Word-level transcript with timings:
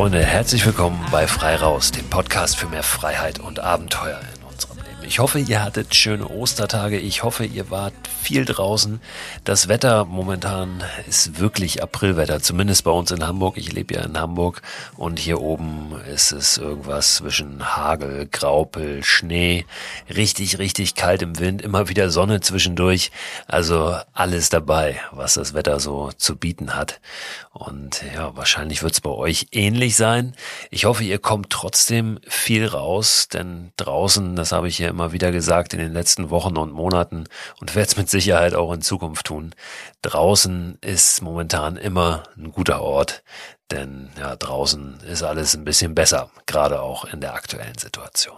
Freunde, 0.00 0.24
herzlich 0.24 0.64
willkommen 0.64 0.98
bei 1.12 1.26
Frei 1.26 1.56
Raus, 1.56 1.92
dem 1.92 2.08
Podcast 2.08 2.56
für 2.56 2.66
mehr 2.68 2.82
Freiheit 2.82 3.38
und 3.38 3.60
Abenteuer. 3.60 4.18
Ich 5.10 5.18
hoffe, 5.18 5.40
ihr 5.40 5.64
hattet 5.64 5.96
schöne 5.96 6.28
Ostertage. 6.28 6.96
Ich 6.96 7.24
hoffe, 7.24 7.44
ihr 7.44 7.68
wart 7.68 7.94
viel 8.22 8.44
draußen. 8.44 9.00
Das 9.42 9.66
Wetter 9.66 10.04
momentan 10.04 10.84
ist 11.08 11.40
wirklich 11.40 11.82
Aprilwetter, 11.82 12.40
zumindest 12.40 12.84
bei 12.84 12.92
uns 12.92 13.10
in 13.10 13.26
Hamburg. 13.26 13.56
Ich 13.56 13.72
lebe 13.72 13.94
ja 13.94 14.02
in 14.02 14.16
Hamburg 14.16 14.62
und 14.96 15.18
hier 15.18 15.40
oben 15.40 16.00
ist 16.14 16.30
es 16.30 16.58
irgendwas 16.58 17.16
zwischen 17.16 17.74
Hagel, 17.74 18.28
Graupel, 18.30 19.02
Schnee. 19.02 19.66
Richtig, 20.14 20.60
richtig 20.60 20.94
kalt 20.94 21.22
im 21.22 21.40
Wind, 21.40 21.60
immer 21.60 21.88
wieder 21.88 22.08
Sonne 22.10 22.40
zwischendurch. 22.40 23.10
Also 23.48 23.96
alles 24.12 24.48
dabei, 24.48 25.00
was 25.10 25.34
das 25.34 25.54
Wetter 25.54 25.80
so 25.80 26.12
zu 26.16 26.36
bieten 26.36 26.76
hat. 26.76 27.00
Und 27.52 28.04
ja, 28.14 28.36
wahrscheinlich 28.36 28.84
wird 28.84 28.92
es 28.92 29.00
bei 29.00 29.10
euch 29.10 29.48
ähnlich 29.50 29.96
sein. 29.96 30.36
Ich 30.70 30.84
hoffe, 30.84 31.02
ihr 31.02 31.18
kommt 31.18 31.50
trotzdem 31.50 32.20
viel 32.28 32.64
raus, 32.64 33.26
denn 33.26 33.72
draußen, 33.76 34.36
das 34.36 34.52
habe 34.52 34.68
ich 34.68 34.78
ja 34.78 34.88
immer 34.88 34.99
immer 35.00 35.12
wieder 35.12 35.32
gesagt 35.32 35.72
in 35.72 35.78
den 35.78 35.94
letzten 35.94 36.28
Wochen 36.28 36.58
und 36.58 36.72
Monaten 36.72 37.24
und 37.58 37.74
werde 37.74 37.88
es 37.88 37.96
mit 37.96 38.10
Sicherheit 38.10 38.54
auch 38.54 38.70
in 38.70 38.82
Zukunft 38.82 39.26
tun. 39.26 39.54
Draußen 40.02 40.76
ist 40.82 41.22
momentan 41.22 41.78
immer 41.78 42.24
ein 42.36 42.52
guter 42.52 42.82
Ort, 42.82 43.22
denn 43.70 44.10
ja, 44.18 44.36
draußen 44.36 45.00
ist 45.10 45.22
alles 45.22 45.54
ein 45.54 45.64
bisschen 45.64 45.94
besser, 45.94 46.30
gerade 46.44 46.82
auch 46.82 47.06
in 47.06 47.22
der 47.22 47.32
aktuellen 47.32 47.78
Situation. 47.78 48.36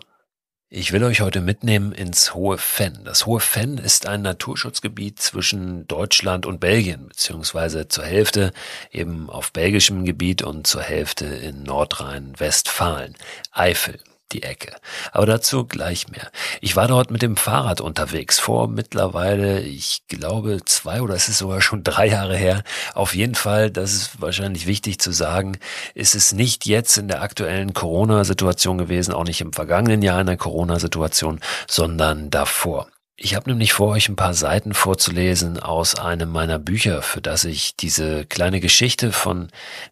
Ich 0.68 0.92
will 0.92 1.02
euch 1.02 1.20
heute 1.20 1.40
mitnehmen 1.40 1.90
ins 1.90 2.32
Hohe 2.32 2.58
Fenn. 2.58 3.00
Das 3.04 3.26
Hohe 3.26 3.40
Fenn 3.40 3.76
ist 3.76 4.06
ein 4.06 4.22
Naturschutzgebiet 4.22 5.20
zwischen 5.20 5.88
Deutschland 5.88 6.46
und 6.46 6.60
Belgien, 6.60 7.08
beziehungsweise 7.08 7.88
zur 7.88 8.04
Hälfte 8.04 8.52
eben 8.92 9.28
auf 9.28 9.52
belgischem 9.52 10.04
Gebiet 10.04 10.42
und 10.42 10.66
zur 10.66 10.82
Hälfte 10.82 11.26
in 11.26 11.64
Nordrhein-Westfalen, 11.64 13.16
Eifel 13.50 13.98
die 14.32 14.42
Ecke. 14.42 14.74
Aber 15.12 15.26
dazu 15.26 15.64
gleich 15.66 16.08
mehr. 16.08 16.30
Ich 16.60 16.76
war 16.76 16.88
dort 16.88 17.10
mit 17.10 17.22
dem 17.22 17.36
Fahrrad 17.36 17.80
unterwegs 17.80 18.38
vor 18.38 18.68
mittlerweile, 18.68 19.60
ich 19.60 20.02
glaube, 20.08 20.60
zwei 20.64 21.02
oder 21.02 21.14
es 21.14 21.28
ist 21.28 21.38
sogar 21.38 21.60
schon 21.60 21.84
drei 21.84 22.08
Jahre 22.08 22.36
her. 22.36 22.62
Auf 22.94 23.14
jeden 23.14 23.34
Fall, 23.34 23.70
das 23.70 23.92
ist 23.92 24.20
wahrscheinlich 24.20 24.66
wichtig 24.66 24.98
zu 24.98 25.12
sagen, 25.12 25.58
ist 25.94 26.14
es 26.14 26.32
nicht 26.32 26.66
jetzt 26.66 26.96
in 26.96 27.08
der 27.08 27.22
aktuellen 27.22 27.74
Corona-Situation 27.74 28.78
gewesen, 28.78 29.14
auch 29.14 29.24
nicht 29.24 29.40
im 29.40 29.52
vergangenen 29.52 30.02
Jahr 30.02 30.20
in 30.20 30.26
der 30.26 30.36
Corona-Situation, 30.36 31.40
sondern 31.68 32.30
davor. 32.30 32.88
Ich 33.24 33.36
habe 33.36 33.50
nämlich 33.50 33.72
vor, 33.72 33.90
euch 33.90 34.08
ein 34.08 34.16
paar 34.16 34.34
Seiten 34.34 34.74
vorzulesen 34.74 35.60
aus 35.60 35.94
einem 35.94 36.30
meiner 36.30 36.58
Bücher, 36.58 37.02
für 37.02 37.20
das 37.20 37.44
ich 37.44 37.76
diese 37.76 38.26
kleine 38.26 38.58
Geschichte 38.58 39.12
von 39.12 39.48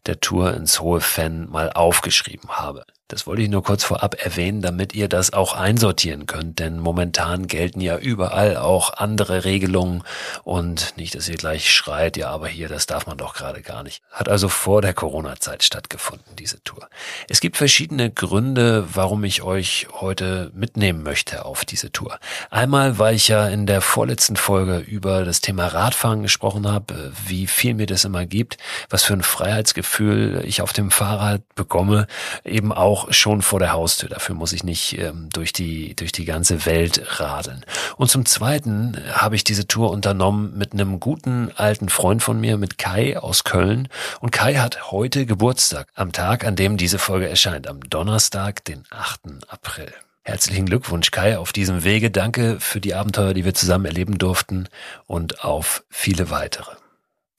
der 0.07 0.19
Tour 0.19 0.53
ins 0.55 0.81
Hohe 0.81 1.01
Fenn 1.01 1.49
mal 1.49 1.71
aufgeschrieben 1.71 2.51
habe. 2.51 2.85
Das 3.11 3.27
wollte 3.27 3.43
ich 3.43 3.49
nur 3.49 3.65
kurz 3.65 3.83
vorab 3.83 4.25
erwähnen, 4.25 4.63
damit 4.63 4.95
ihr 4.95 5.09
das 5.09 5.33
auch 5.33 5.55
einsortieren 5.55 6.27
könnt, 6.27 6.61
denn 6.61 6.79
momentan 6.79 7.49
gelten 7.49 7.81
ja 7.81 7.99
überall 7.99 8.57
auch 8.57 8.95
andere 8.95 9.45
Regelungen 9.45 10.05
und 10.45 10.97
nicht, 10.97 11.17
dass 11.17 11.29
ihr 11.29 11.35
gleich 11.37 11.73
schreit, 11.73 12.17
ja, 12.17 12.31
aber 12.31 12.47
hier, 12.47 12.69
das 12.69 12.87
darf 12.87 13.09
man 13.09 13.19
doch 13.19 13.35
gerade 13.35 13.63
gar 13.63 13.83
nicht. 13.83 14.01
Hat 14.13 14.29
also 14.29 14.49
vor 14.49 14.81
der 14.81 14.95
Corona-Zeit 14.95 15.65
stattgefunden, 15.65 16.37
diese 16.39 16.63
Tour. 16.63 16.89
Es 17.29 17.41
gibt 17.41 17.57
verschiedene 17.57 18.11
Gründe, 18.11 18.87
warum 18.95 19.25
ich 19.25 19.43
euch 19.43 19.89
heute 20.01 20.53
mitnehmen 20.55 21.03
möchte 21.03 21.45
auf 21.45 21.65
diese 21.65 21.91
Tour. 21.91 22.21
Einmal, 22.49 23.01
weil 23.01 23.17
ich 23.17 23.27
ja 23.27 23.49
in 23.49 23.67
der 23.67 23.81
vorletzten 23.81 24.37
Folge 24.37 24.79
über 24.79 25.25
das 25.25 25.41
Thema 25.41 25.67
Radfahren 25.67 26.23
gesprochen 26.23 26.71
habe, 26.71 27.13
wie 27.27 27.49
viel 27.49 27.75
mir 27.75 27.87
das 27.87 28.05
immer 28.05 28.25
gibt, 28.25 28.57
was 28.89 29.03
für 29.03 29.15
ein 29.15 29.23
Freiheitsgefühl 29.23 30.45
ich 30.45 30.63
auf 30.63 30.73
dem 30.73 30.93
Fahrrad 30.93 31.43
bekomme, 31.57 32.07
eben 32.45 32.73
auch 32.73 33.00
auch 33.01 33.13
schon 33.13 33.43
vor 33.43 33.59
der 33.59 33.73
Haustür. 33.73 34.09
Dafür 34.09 34.35
muss 34.35 34.53
ich 34.53 34.65
nicht 34.65 34.99
ähm, 34.99 35.29
durch 35.33 35.53
die 35.53 35.95
durch 35.97 36.13
die 36.13 36.25
ganze 36.25 36.67
Welt 36.67 37.21
radeln. 37.21 37.65
Und 37.97 38.11
zum 38.11 38.27
Zweiten 38.27 38.97
habe 39.13 39.37
ich 39.37 39.45
diese 39.45 39.67
Tour 39.67 39.91
unternommen 39.91 40.57
mit 40.57 40.73
einem 40.73 41.01
guten 41.01 41.51
alten 41.57 41.89
Freund 41.89 42.23
von 42.23 42.41
mir, 42.41 42.57
mit 42.57 42.79
Kai 42.79 43.19
aus 43.19 43.45
Köln. 43.45 43.89
Und 44.21 44.31
Kai 44.31 44.57
hat 44.57 44.91
heute 44.91 45.27
Geburtstag, 45.27 45.89
am 45.95 46.13
Tag, 46.13 46.45
an 46.45 46.57
dem 46.57 46.77
diese 46.77 46.99
Folge 46.99 47.29
erscheint, 47.29 47.69
am 47.69 47.81
Donnerstag, 47.89 48.65
den 48.65 48.85
8. 48.91 49.21
April. 49.49 49.93
Herzlichen 50.23 50.67
Glückwunsch, 50.67 51.11
Kai, 51.11 51.39
auf 51.39 51.53
diesem 51.53 51.83
Wege. 51.83 52.11
Danke 52.11 52.61
für 52.61 52.81
die 52.81 52.95
Abenteuer, 52.95 53.35
die 53.35 53.45
wir 53.45 53.55
zusammen 53.55 53.87
erleben 53.87 54.19
durften 54.19 54.69
und 55.07 55.45
auf 55.45 55.83
viele 55.89 56.31
weitere. 56.31 56.71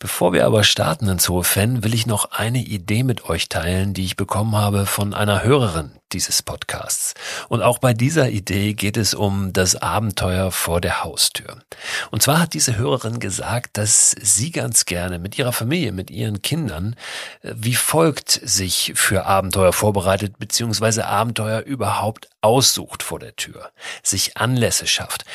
Bevor 0.01 0.34
wir 0.34 0.47
aber 0.47 0.63
starten 0.63 1.07
ins 1.09 1.29
Hohe 1.29 1.44
Fan, 1.44 1.84
will 1.84 1.94
ich 1.94 2.07
noch 2.07 2.31
eine 2.31 2.57
Idee 2.57 3.03
mit 3.03 3.29
euch 3.29 3.50
teilen, 3.50 3.94
die 3.94 4.03
ich 4.03 4.16
bekommen 4.16 4.56
habe 4.56 4.88
von 4.88 5.13
einer 5.13 5.44
Hörerin, 5.44 5.91
dieses 6.13 6.41
Podcasts. 6.41 7.13
Und 7.49 7.61
auch 7.61 7.79
bei 7.79 7.94
dieser 7.94 8.29
Idee 8.29 8.73
geht 8.73 8.97
es 8.97 9.13
um 9.13 9.53
das 9.53 9.75
Abenteuer 9.75 10.51
vor 10.51 10.81
der 10.81 11.03
Haustür. 11.03 11.57
Und 12.11 12.22
zwar 12.22 12.39
hat 12.39 12.53
diese 12.53 12.77
Hörerin 12.77 13.19
gesagt, 13.19 13.77
dass 13.77 14.11
sie 14.21 14.51
ganz 14.51 14.85
gerne 14.85 15.19
mit 15.19 15.38
ihrer 15.38 15.53
Familie, 15.53 15.91
mit 15.91 16.11
ihren 16.11 16.41
Kindern, 16.41 16.95
äh, 17.41 17.53
wie 17.55 17.75
folgt 17.75 18.39
sich 18.44 18.94
für 18.95 19.25
Abenteuer 19.25 19.73
vorbereitet, 19.73 20.39
beziehungsweise 20.39 21.05
Abenteuer 21.07 21.61
überhaupt 21.61 22.29
aussucht 22.41 23.03
vor 23.03 23.19
der 23.19 23.35
Tür, 23.35 23.71
sich 24.03 24.38
Anlässe 24.38 24.88
schafft. 24.88 25.25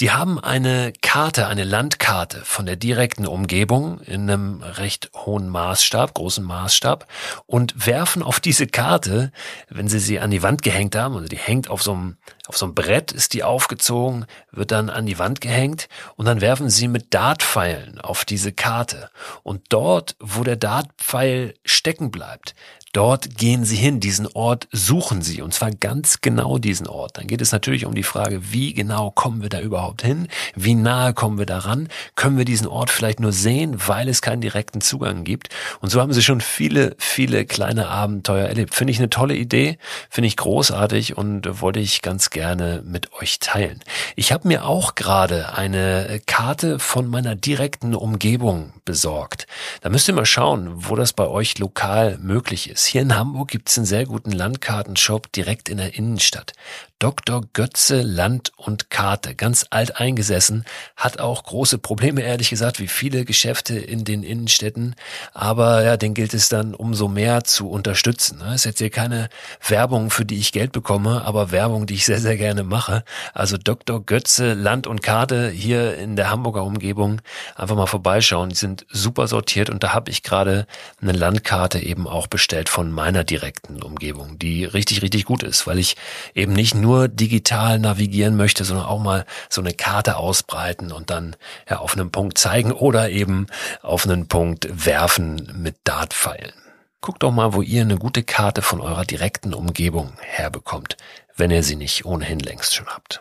Die 0.00 0.10
haben 0.10 0.38
eine 0.38 0.92
Karte, 1.00 1.46
eine 1.46 1.64
Landkarte 1.64 2.44
von 2.44 2.66
der 2.66 2.76
direkten 2.76 3.26
Umgebung 3.26 4.00
in 4.00 4.28
einem 4.28 4.62
recht 4.62 5.10
hohen 5.14 5.48
Maßstab, 5.48 6.12
großen 6.12 6.44
Maßstab 6.44 7.06
und 7.46 7.86
werfen 7.86 8.22
auf 8.22 8.40
diese 8.40 8.66
Karte, 8.66 9.32
wenn 9.70 9.88
sie 9.88 10.00
sie 10.00 10.18
an 10.26 10.30
die 10.32 10.42
Wand 10.42 10.62
gehängt 10.62 10.96
haben, 10.96 11.14
also 11.14 11.28
die 11.28 11.38
hängt 11.38 11.70
auf 11.70 11.82
so 11.82 11.92
einem, 11.92 12.16
auf 12.48 12.56
so 12.56 12.66
einem 12.66 12.74
Brett, 12.74 13.12
ist 13.12 13.32
die 13.32 13.44
aufgezogen, 13.44 14.26
wird 14.50 14.72
dann 14.72 14.90
an 14.90 15.06
die 15.06 15.20
Wand 15.20 15.40
gehängt 15.40 15.88
und 16.16 16.26
dann 16.26 16.40
werfen 16.40 16.68
sie 16.68 16.88
mit 16.88 17.14
Dartpfeilen 17.14 18.00
auf 18.00 18.24
diese 18.24 18.52
Karte. 18.52 19.10
Und 19.44 19.62
dort, 19.68 20.16
wo 20.18 20.42
der 20.42 20.56
Dartpfeil 20.56 21.54
stecken 21.64 22.10
bleibt, 22.10 22.56
Dort 22.96 23.36
gehen 23.36 23.66
Sie 23.66 23.76
hin, 23.76 24.00
diesen 24.00 24.26
Ort 24.26 24.68
suchen 24.72 25.20
Sie 25.20 25.42
und 25.42 25.52
zwar 25.52 25.70
ganz 25.70 26.22
genau 26.22 26.56
diesen 26.56 26.86
Ort. 26.86 27.18
Dann 27.18 27.26
geht 27.26 27.42
es 27.42 27.52
natürlich 27.52 27.84
um 27.84 27.94
die 27.94 28.02
Frage, 28.02 28.52
wie 28.52 28.72
genau 28.72 29.10
kommen 29.10 29.42
wir 29.42 29.50
da 29.50 29.60
überhaupt 29.60 30.00
hin? 30.00 30.28
Wie 30.54 30.74
nahe 30.74 31.12
kommen 31.12 31.36
wir 31.36 31.44
daran? 31.44 31.90
Können 32.14 32.38
wir 32.38 32.46
diesen 32.46 32.66
Ort 32.66 32.88
vielleicht 32.88 33.20
nur 33.20 33.32
sehen, 33.32 33.76
weil 33.86 34.08
es 34.08 34.22
keinen 34.22 34.40
direkten 34.40 34.80
Zugang 34.80 35.24
gibt? 35.24 35.50
Und 35.82 35.90
so 35.90 36.00
haben 36.00 36.14
Sie 36.14 36.22
schon 36.22 36.40
viele, 36.40 36.96
viele 36.96 37.44
kleine 37.44 37.88
Abenteuer 37.88 38.46
erlebt. 38.46 38.74
Finde 38.74 38.92
ich 38.92 38.98
eine 38.98 39.10
tolle 39.10 39.34
Idee, 39.36 39.76
finde 40.08 40.28
ich 40.28 40.38
großartig 40.38 41.18
und 41.18 41.60
wollte 41.60 41.80
ich 41.80 42.00
ganz 42.00 42.30
gerne 42.30 42.82
mit 42.82 43.12
euch 43.20 43.40
teilen. 43.40 43.80
Ich 44.14 44.32
habe 44.32 44.48
mir 44.48 44.64
auch 44.64 44.94
gerade 44.94 45.52
eine 45.52 46.22
Karte 46.24 46.78
von 46.78 47.08
meiner 47.08 47.36
direkten 47.36 47.94
Umgebung 47.94 48.72
besorgt. 48.86 49.46
Da 49.82 49.90
müsst 49.90 50.08
ihr 50.08 50.14
mal 50.14 50.24
schauen, 50.24 50.70
wo 50.88 50.96
das 50.96 51.12
bei 51.12 51.26
euch 51.26 51.58
lokal 51.58 52.16
möglich 52.22 52.70
ist. 52.70 52.85
Hier 52.86 53.02
in 53.02 53.14
Hamburg 53.14 53.48
gibt 53.48 53.68
es 53.68 53.76
einen 53.76 53.86
sehr 53.86 54.06
guten 54.06 54.32
Landkartenshop 54.32 55.32
direkt 55.32 55.68
in 55.68 55.78
der 55.78 55.94
Innenstadt. 55.94 56.52
Dr. 56.98 57.42
Götze 57.52 58.00
Land 58.00 58.52
und 58.56 58.88
Karte, 58.88 59.34
ganz 59.34 59.66
alt 59.68 60.00
eingesessen, 60.00 60.64
hat 60.96 61.20
auch 61.20 61.44
große 61.44 61.76
Probleme, 61.76 62.22
ehrlich 62.22 62.48
gesagt, 62.48 62.80
wie 62.80 62.88
viele 62.88 63.26
Geschäfte 63.26 63.78
in 63.78 64.04
den 64.04 64.22
Innenstädten. 64.22 64.94
Aber 65.34 65.84
ja, 65.84 65.98
den 65.98 66.14
gilt 66.14 66.32
es 66.32 66.48
dann 66.48 66.74
umso 66.74 67.08
mehr 67.08 67.44
zu 67.44 67.68
unterstützen. 67.68 68.40
Es 68.40 68.62
ist 68.62 68.64
jetzt 68.64 68.78
hier 68.78 68.88
keine 68.88 69.28
Werbung, 69.68 70.08
für 70.08 70.24
die 70.24 70.38
ich 70.38 70.52
Geld 70.52 70.72
bekomme, 70.72 71.22
aber 71.26 71.50
Werbung, 71.50 71.84
die 71.84 71.94
ich 71.94 72.06
sehr, 72.06 72.18
sehr 72.18 72.38
gerne 72.38 72.62
mache. 72.62 73.04
Also 73.34 73.58
Dr. 73.58 74.02
Götze 74.02 74.54
Land 74.54 74.86
und 74.86 75.02
Karte 75.02 75.50
hier 75.50 75.98
in 75.98 76.16
der 76.16 76.30
Hamburger 76.30 76.64
Umgebung 76.64 77.20
einfach 77.56 77.76
mal 77.76 77.86
vorbeischauen. 77.86 78.48
Die 78.48 78.56
sind 78.56 78.86
super 78.88 79.28
sortiert 79.28 79.68
und 79.68 79.82
da 79.82 79.92
habe 79.92 80.10
ich 80.10 80.22
gerade 80.22 80.66
eine 81.02 81.12
Landkarte 81.12 81.78
eben 81.78 82.08
auch 82.08 82.26
bestellt 82.26 82.70
von 82.70 82.90
meiner 82.90 83.22
direkten 83.22 83.82
Umgebung, 83.82 84.38
die 84.38 84.64
richtig, 84.64 85.02
richtig 85.02 85.26
gut 85.26 85.42
ist, 85.42 85.66
weil 85.66 85.78
ich 85.78 85.96
eben 86.34 86.54
nicht 86.54 86.74
nur 86.74 86.85
nur 86.86 87.08
digital 87.08 87.80
navigieren 87.80 88.36
möchte, 88.36 88.64
sondern 88.64 88.86
auch 88.86 89.00
mal 89.00 89.26
so 89.50 89.60
eine 89.60 89.72
Karte 89.72 90.16
ausbreiten 90.16 90.92
und 90.92 91.10
dann 91.10 91.34
ja, 91.68 91.78
auf 91.78 91.94
einen 91.96 92.12
Punkt 92.12 92.38
zeigen 92.38 92.70
oder 92.70 93.10
eben 93.10 93.48
auf 93.82 94.06
einen 94.06 94.28
Punkt 94.28 94.68
werfen 94.70 95.50
mit 95.56 95.76
Dartpfeilen. 95.82 96.52
Guckt 97.00 97.24
doch 97.24 97.32
mal, 97.32 97.54
wo 97.54 97.62
ihr 97.62 97.82
eine 97.82 97.98
gute 97.98 98.22
Karte 98.22 98.62
von 98.62 98.80
eurer 98.80 99.04
direkten 99.04 99.52
Umgebung 99.52 100.12
herbekommt, 100.20 100.96
wenn 101.36 101.50
ihr 101.50 101.64
sie 101.64 101.76
nicht 101.76 102.04
ohnehin 102.04 102.38
längst 102.38 102.74
schon 102.74 102.86
habt. 102.86 103.20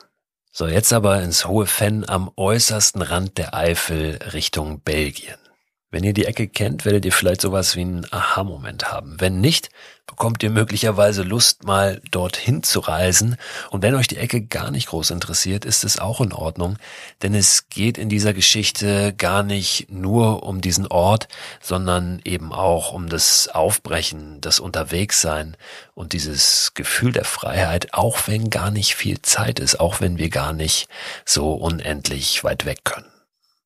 So, 0.52 0.68
jetzt 0.68 0.94
aber 0.94 1.24
ins 1.24 1.48
hohe 1.48 1.66
Fenn 1.66 2.08
am 2.08 2.32
äußersten 2.36 3.02
Rand 3.02 3.40
der 3.40 3.56
Eifel 3.56 4.20
Richtung 4.32 4.80
Belgien. 4.80 5.38
Wenn 5.96 6.04
ihr 6.04 6.12
die 6.12 6.26
Ecke 6.26 6.50
kennt, 6.50 6.84
werdet 6.84 7.06
ihr 7.06 7.14
vielleicht 7.14 7.40
sowas 7.40 7.78
wie 7.78 7.80
einen 7.80 8.06
Aha-Moment 8.12 8.92
haben. 8.92 9.16
Wenn 9.22 9.40
nicht, 9.40 9.70
bekommt 10.06 10.44
ihr 10.44 10.50
möglicherweise 10.50 11.24
Lust, 11.24 11.64
mal 11.64 12.02
dorthin 12.12 12.64
zu 12.64 12.82
reisen. 12.82 13.38
Und 13.70 13.82
wenn 13.82 13.96
euch 13.96 14.08
die 14.08 14.18
Ecke 14.18 14.42
gar 14.42 14.72
nicht 14.72 14.88
groß 14.90 15.12
interessiert, 15.12 15.64
ist 15.64 15.86
es 15.86 15.98
auch 15.98 16.20
in 16.20 16.34
Ordnung, 16.34 16.76
denn 17.22 17.34
es 17.34 17.70
geht 17.70 17.98
in 17.98 18.10
dieser 18.10 18.34
Geschichte 18.34 19.14
gar 19.14 19.42
nicht 19.42 19.90
nur 19.90 20.44
um 20.44 20.60
diesen 20.60 20.86
Ort, 20.88 21.30
sondern 21.62 22.20
eben 22.26 22.52
auch 22.52 22.92
um 22.92 23.08
das 23.08 23.48
Aufbrechen, 23.48 24.42
das 24.42 24.60
Unterwegssein 24.60 25.56
und 25.94 26.12
dieses 26.12 26.74
Gefühl 26.74 27.14
der 27.14 27.24
Freiheit, 27.24 27.94
auch 27.94 28.28
wenn 28.28 28.50
gar 28.50 28.70
nicht 28.70 28.96
viel 28.96 29.22
Zeit 29.22 29.62
ist, 29.62 29.80
auch 29.80 30.02
wenn 30.02 30.18
wir 30.18 30.30
gar 30.30 30.52
nicht 30.52 30.90
so 31.24 31.54
unendlich 31.54 32.44
weit 32.44 32.66
weg 32.66 32.80
können. 32.84 33.15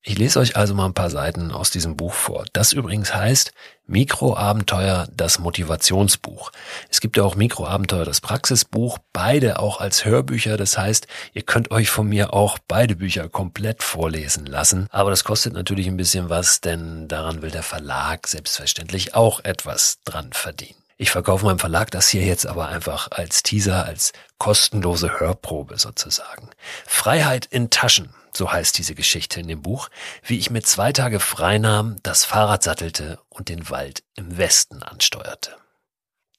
Ich 0.01 0.18
lese 0.18 0.40
euch 0.40 0.56
also 0.56 0.74
mal 0.74 0.86
ein 0.86 0.94
paar 0.94 1.10
Seiten 1.10 1.51
aus 1.51 1.72
diesem 1.72 1.98
Buch 1.98 2.13
vor. 2.13 2.46
Das 2.54 2.72
übrigens 2.72 3.13
heißt 3.13 3.51
Mikroabenteuer, 3.86 5.10
das 5.12 5.40
Motivationsbuch. 5.40 6.51
Es 6.90 7.01
gibt 7.01 7.18
ja 7.18 7.24
auch 7.24 7.36
Mikroabenteuer, 7.36 8.06
das 8.06 8.22
Praxisbuch, 8.22 9.00
beide 9.12 9.60
auch 9.60 9.81
als 9.81 10.06
Hörbücher. 10.06 10.56
Das 10.56 10.78
heißt, 10.78 11.07
ihr 11.34 11.42
könnt 11.42 11.72
euch 11.72 11.90
von 11.90 12.07
mir 12.07 12.34
auch 12.34 12.60
beide 12.66 12.96
Bücher 12.96 13.28
komplett 13.28 13.84
vorlesen 13.84 14.46
lassen. 14.46 14.88
Aber 14.90 15.10
das 15.10 15.25
kostet 15.25 15.51
natürlich 15.51 15.88
ein 15.88 15.98
bisschen 15.98 16.30
was, 16.30 16.62
denn 16.62 17.10
daran 17.10 17.42
will 17.42 17.51
der 17.51 17.63
Verlag 17.63 18.25
selbstverständlich 18.25 19.16
auch 19.16 19.44
etwas 19.44 20.00
dran 20.06 20.31
verdienen. 20.31 20.80
Ich 20.96 21.12
verkaufe 21.12 21.46
meinem 21.46 21.60
Verlag 21.60 21.92
das 21.92 22.07
hier 22.07 22.24
jetzt 22.24 22.46
aber 22.46 22.69
einfach 22.69 23.12
als 23.12 23.44
Teaser, 23.44 23.86
als 23.86 24.13
kostenlose 24.38 25.19
Hörprobe 25.19 25.78
sozusagen. 25.78 26.50
Freiheit 26.86 27.46
in 27.48 27.69
Taschen 27.69 28.13
so 28.39 28.53
heißt 28.53 28.77
diese 28.77 28.95
Geschichte 28.95 29.41
in 29.41 29.50
dem 29.50 29.62
Buch, 29.62 29.89
wie 30.24 30.39
ich 30.39 30.50
mir 30.50 30.62
zwei 30.62 30.94
Tage 30.94 31.19
freinahm, 31.19 31.97
das 32.03 32.24
Fahrrad 32.24 32.63
sattelte 32.63 33.19
und 33.27 33.50
den 33.50 33.69
Wald 33.69 34.01
im 34.15 34.38
Westen 34.38 34.81
ansteuerte. 34.81 35.57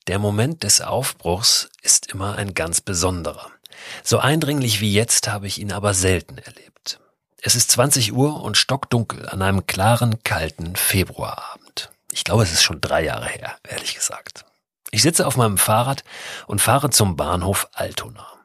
Der 0.06 0.18
Moment 0.18 0.62
des 0.62 0.80
Aufbruchs 0.80 1.68
ist 1.82 2.10
immer 2.10 2.36
ein 2.36 2.54
ganz 2.54 2.80
besonderer. 2.80 3.50
So 4.02 4.18
eindringlich 4.18 4.80
wie 4.80 4.94
jetzt 4.94 5.28
habe 5.28 5.46
ich 5.46 5.60
ihn 5.60 5.72
aber 5.72 5.92
selten 5.92 6.38
erlebt. 6.38 7.00
Es 7.42 7.54
ist 7.54 7.70
20 7.72 8.14
Uhr 8.14 8.42
und 8.42 8.56
stockdunkel 8.56 9.28
an 9.28 9.42
einem 9.42 9.66
klaren, 9.66 10.24
kalten 10.24 10.76
Februarabend. 10.76 11.90
Ich 12.12 12.24
glaube, 12.24 12.44
es 12.44 12.52
ist 12.52 12.62
schon 12.62 12.80
drei 12.80 13.04
Jahre 13.04 13.28
her, 13.28 13.58
ehrlich 13.68 13.94
gesagt. 13.94 14.46
Ich 14.90 15.02
sitze 15.02 15.26
auf 15.26 15.36
meinem 15.36 15.58
Fahrrad 15.58 16.02
und 16.46 16.62
fahre 16.62 16.88
zum 16.88 17.16
Bahnhof 17.16 17.68
Altona. 17.74 18.39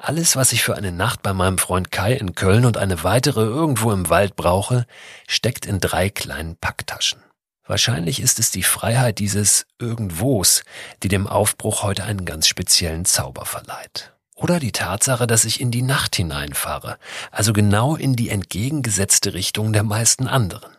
Alles, 0.00 0.36
was 0.36 0.52
ich 0.52 0.62
für 0.62 0.76
eine 0.76 0.92
Nacht 0.92 1.22
bei 1.22 1.32
meinem 1.32 1.58
Freund 1.58 1.90
Kai 1.90 2.12
in 2.12 2.36
Köln 2.36 2.64
und 2.64 2.76
eine 2.76 3.02
weitere 3.02 3.42
irgendwo 3.42 3.90
im 3.90 4.08
Wald 4.08 4.36
brauche, 4.36 4.86
steckt 5.26 5.66
in 5.66 5.80
drei 5.80 6.08
kleinen 6.08 6.56
Packtaschen. 6.56 7.20
Wahrscheinlich 7.66 8.22
ist 8.22 8.38
es 8.38 8.52
die 8.52 8.62
Freiheit 8.62 9.18
dieses 9.18 9.66
Irgendwos, 9.80 10.62
die 11.02 11.08
dem 11.08 11.26
Aufbruch 11.26 11.82
heute 11.82 12.04
einen 12.04 12.24
ganz 12.24 12.46
speziellen 12.46 13.06
Zauber 13.06 13.44
verleiht. 13.44 14.12
Oder 14.36 14.60
die 14.60 14.70
Tatsache, 14.70 15.26
dass 15.26 15.44
ich 15.44 15.60
in 15.60 15.72
die 15.72 15.82
Nacht 15.82 16.14
hineinfahre, 16.14 16.96
also 17.32 17.52
genau 17.52 17.96
in 17.96 18.14
die 18.14 18.30
entgegengesetzte 18.30 19.34
Richtung 19.34 19.72
der 19.72 19.82
meisten 19.82 20.28
anderen. 20.28 20.70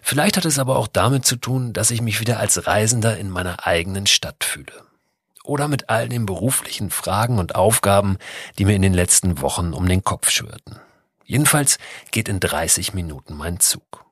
Vielleicht 0.00 0.38
hat 0.38 0.46
es 0.46 0.58
aber 0.58 0.78
auch 0.78 0.88
damit 0.88 1.26
zu 1.26 1.36
tun, 1.36 1.74
dass 1.74 1.90
ich 1.90 2.00
mich 2.00 2.18
wieder 2.18 2.40
als 2.40 2.66
Reisender 2.66 3.18
in 3.18 3.28
meiner 3.28 3.66
eigenen 3.66 4.06
Stadt 4.06 4.42
fühle 4.42 4.84
oder 5.44 5.68
mit 5.68 5.90
all 5.90 6.08
den 6.08 6.26
beruflichen 6.26 6.90
Fragen 6.90 7.38
und 7.38 7.54
Aufgaben, 7.54 8.18
die 8.58 8.64
mir 8.64 8.74
in 8.74 8.82
den 8.82 8.94
letzten 8.94 9.40
Wochen 9.40 9.72
um 9.72 9.86
den 9.86 10.02
Kopf 10.02 10.30
schwirrten. 10.30 10.80
Jedenfalls 11.24 11.78
geht 12.10 12.28
in 12.28 12.40
30 12.40 12.94
Minuten 12.94 13.34
mein 13.34 13.60
Zug. 13.60 14.04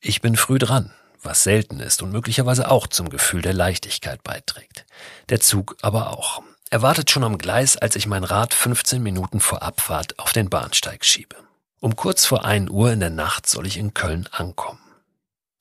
Ich 0.00 0.20
bin 0.20 0.36
früh 0.36 0.58
dran, 0.58 0.92
was 1.22 1.42
selten 1.42 1.80
ist 1.80 2.02
und 2.02 2.10
möglicherweise 2.10 2.70
auch 2.70 2.86
zum 2.86 3.10
Gefühl 3.10 3.42
der 3.42 3.54
Leichtigkeit 3.54 4.22
beiträgt. 4.24 4.86
Der 5.28 5.40
Zug 5.40 5.76
aber 5.82 6.10
auch. 6.10 6.42
Er 6.70 6.82
wartet 6.82 7.10
schon 7.10 7.24
am 7.24 7.38
Gleis, 7.38 7.76
als 7.76 7.96
ich 7.96 8.06
mein 8.06 8.24
Rad 8.24 8.54
15 8.54 9.02
Minuten 9.02 9.40
vor 9.40 9.62
Abfahrt 9.62 10.18
auf 10.18 10.32
den 10.32 10.48
Bahnsteig 10.48 11.04
schiebe. 11.04 11.36
Um 11.80 11.96
kurz 11.96 12.26
vor 12.26 12.44
1 12.44 12.70
Uhr 12.70 12.92
in 12.92 13.00
der 13.00 13.10
Nacht 13.10 13.46
soll 13.46 13.66
ich 13.66 13.76
in 13.76 13.94
Köln 13.94 14.28
ankommen. 14.30 14.80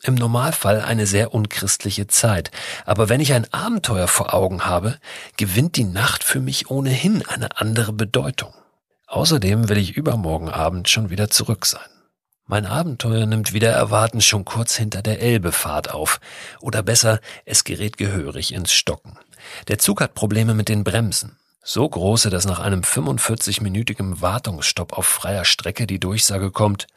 Im 0.02 0.16
Normalfall 0.16 0.82
eine 0.82 1.06
sehr 1.06 1.34
unchristliche 1.34 2.08
Zeit, 2.08 2.52
aber 2.86 3.10
wenn 3.10 3.20
ich 3.20 3.34
ein 3.34 3.52
Abenteuer 3.54 4.08
vor 4.08 4.34
Augen 4.34 4.66
habe, 4.66 4.98
gewinnt 5.36 5.76
die 5.76 5.84
Nacht 5.84 6.24
für 6.24 6.40
mich 6.40 6.70
ohnehin 6.70 7.26
eine 7.26 7.58
andere 7.60 7.92
Bedeutung. 7.92 8.54
Außerdem 9.08 9.68
will 9.68 9.78
ich 9.78 9.98
übermorgen 9.98 10.50
Abend 10.50 10.88
schon 10.88 11.10
wieder 11.10 11.30
zurück 11.30 11.66
sein. 11.66 11.90
Mein 12.46 12.66
Abenteuer 12.66 13.26
nimmt 13.26 13.54
wieder 13.54 13.72
erwarten 13.72 14.22
schon 14.22 14.46
kurz 14.46 14.76
hinter 14.76 15.02
der 15.02 15.22
Elbefahrt 15.22 15.94
auf, 15.94 16.20
oder 16.62 16.82
besser, 16.82 17.20
es 17.46 17.64
gerät 17.64 17.98
gehörig 17.98 18.54
ins 18.54 18.72
Stocken. 18.72 19.20
Der 19.68 19.80
Zug 19.80 20.02
hat 20.02 20.16
Probleme 20.16 20.54
mit 20.54 20.70
den 20.70 20.84
Bremsen. 20.84 21.38
So 21.62 21.88
große, 21.88 22.30
dass 22.30 22.46
nach 22.46 22.60
einem 22.60 22.82
45-minütigen 22.82 24.22
Wartungsstopp 24.22 24.98
auf 24.98 25.06
freier 25.06 25.46
Strecke 25.46 25.86
die 25.86 26.00
Durchsage 26.00 26.52
kommt, 26.52 26.88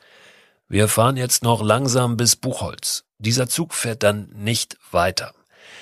wir 0.72 0.88
fahren 0.88 1.18
jetzt 1.18 1.42
noch 1.42 1.62
langsam 1.62 2.16
bis 2.16 2.34
Buchholz. 2.34 3.04
Dieser 3.18 3.46
Zug 3.46 3.74
fährt 3.74 4.02
dann 4.02 4.30
nicht 4.30 4.78
weiter. 4.90 5.34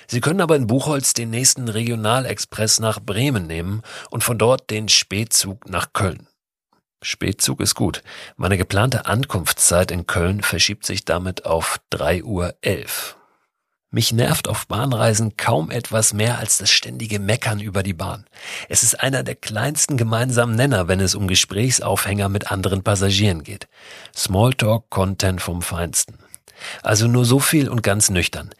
Sie 0.09 0.21
können 0.21 0.41
aber 0.41 0.57
in 0.57 0.67
Buchholz 0.67 1.13
den 1.13 1.31
nächsten 1.31 1.69
Regionalexpress 1.69 2.81
nach 2.81 2.99
Bremen 2.99 3.47
nehmen 3.47 3.83
und 4.11 4.25
von 4.25 4.37
dort 4.37 4.69
den 4.69 4.89
Spätzug 4.89 5.69
nach 5.69 5.93
Köln. 5.93 6.27
Spätzug 7.03 7.61
ist 7.61 7.77
gut. 7.77 8.03
Meine 8.35 8.59
geplante 8.59 9.07
Ankunftszeit 9.07 9.93
in 9.93 10.09
Köln 10.09 10.43
verschiebt 10.43 10.85
sich 10.85 11.05
damit 11.05 11.45
auf 11.45 11.79
3.11 11.93 12.25
Uhr. 12.25 12.55
Mich 13.93 14.13
nervt 14.13 14.47
auf 14.47 14.69
Bahnreisen 14.69 15.37
kaum 15.37 15.73
etwas 15.73 16.13
mehr 16.13 16.39
als 16.39 16.59
das 16.59 16.71
ständige 16.71 17.19
Meckern 17.19 17.59
über 17.59 17.83
die 17.83 17.93
Bahn. 17.93 18.25
Es 18.69 18.85
ist 18.85 19.01
einer 19.01 19.25
der 19.25 19.35
kleinsten 19.35 19.97
gemeinsamen 19.97 20.55
Nenner, 20.55 20.87
wenn 20.87 21.01
es 21.01 21.17
um 21.17 21.27
Gesprächsaufhänger 21.27 22.29
mit 22.29 22.53
anderen 22.53 22.85
Passagieren 22.85 23.43
geht. 23.43 23.67
Smalltalk-Content 24.15 25.43
vom 25.43 25.61
Feinsten. 25.61 26.19
Also 26.83 27.09
nur 27.09 27.25
so 27.25 27.41
viel 27.41 27.69
und 27.69 27.83
ganz 27.83 28.11
nüchtern. 28.11 28.51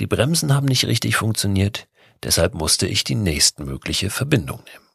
Die 0.00 0.08
Bremsen 0.08 0.52
haben 0.52 0.66
nicht 0.66 0.86
richtig 0.86 1.14
funktioniert, 1.14 1.86
deshalb 2.24 2.54
musste 2.54 2.88
ich 2.88 3.04
die 3.04 3.14
nächstmögliche 3.14 4.10
Verbindung 4.10 4.58
nehmen. 4.64 4.86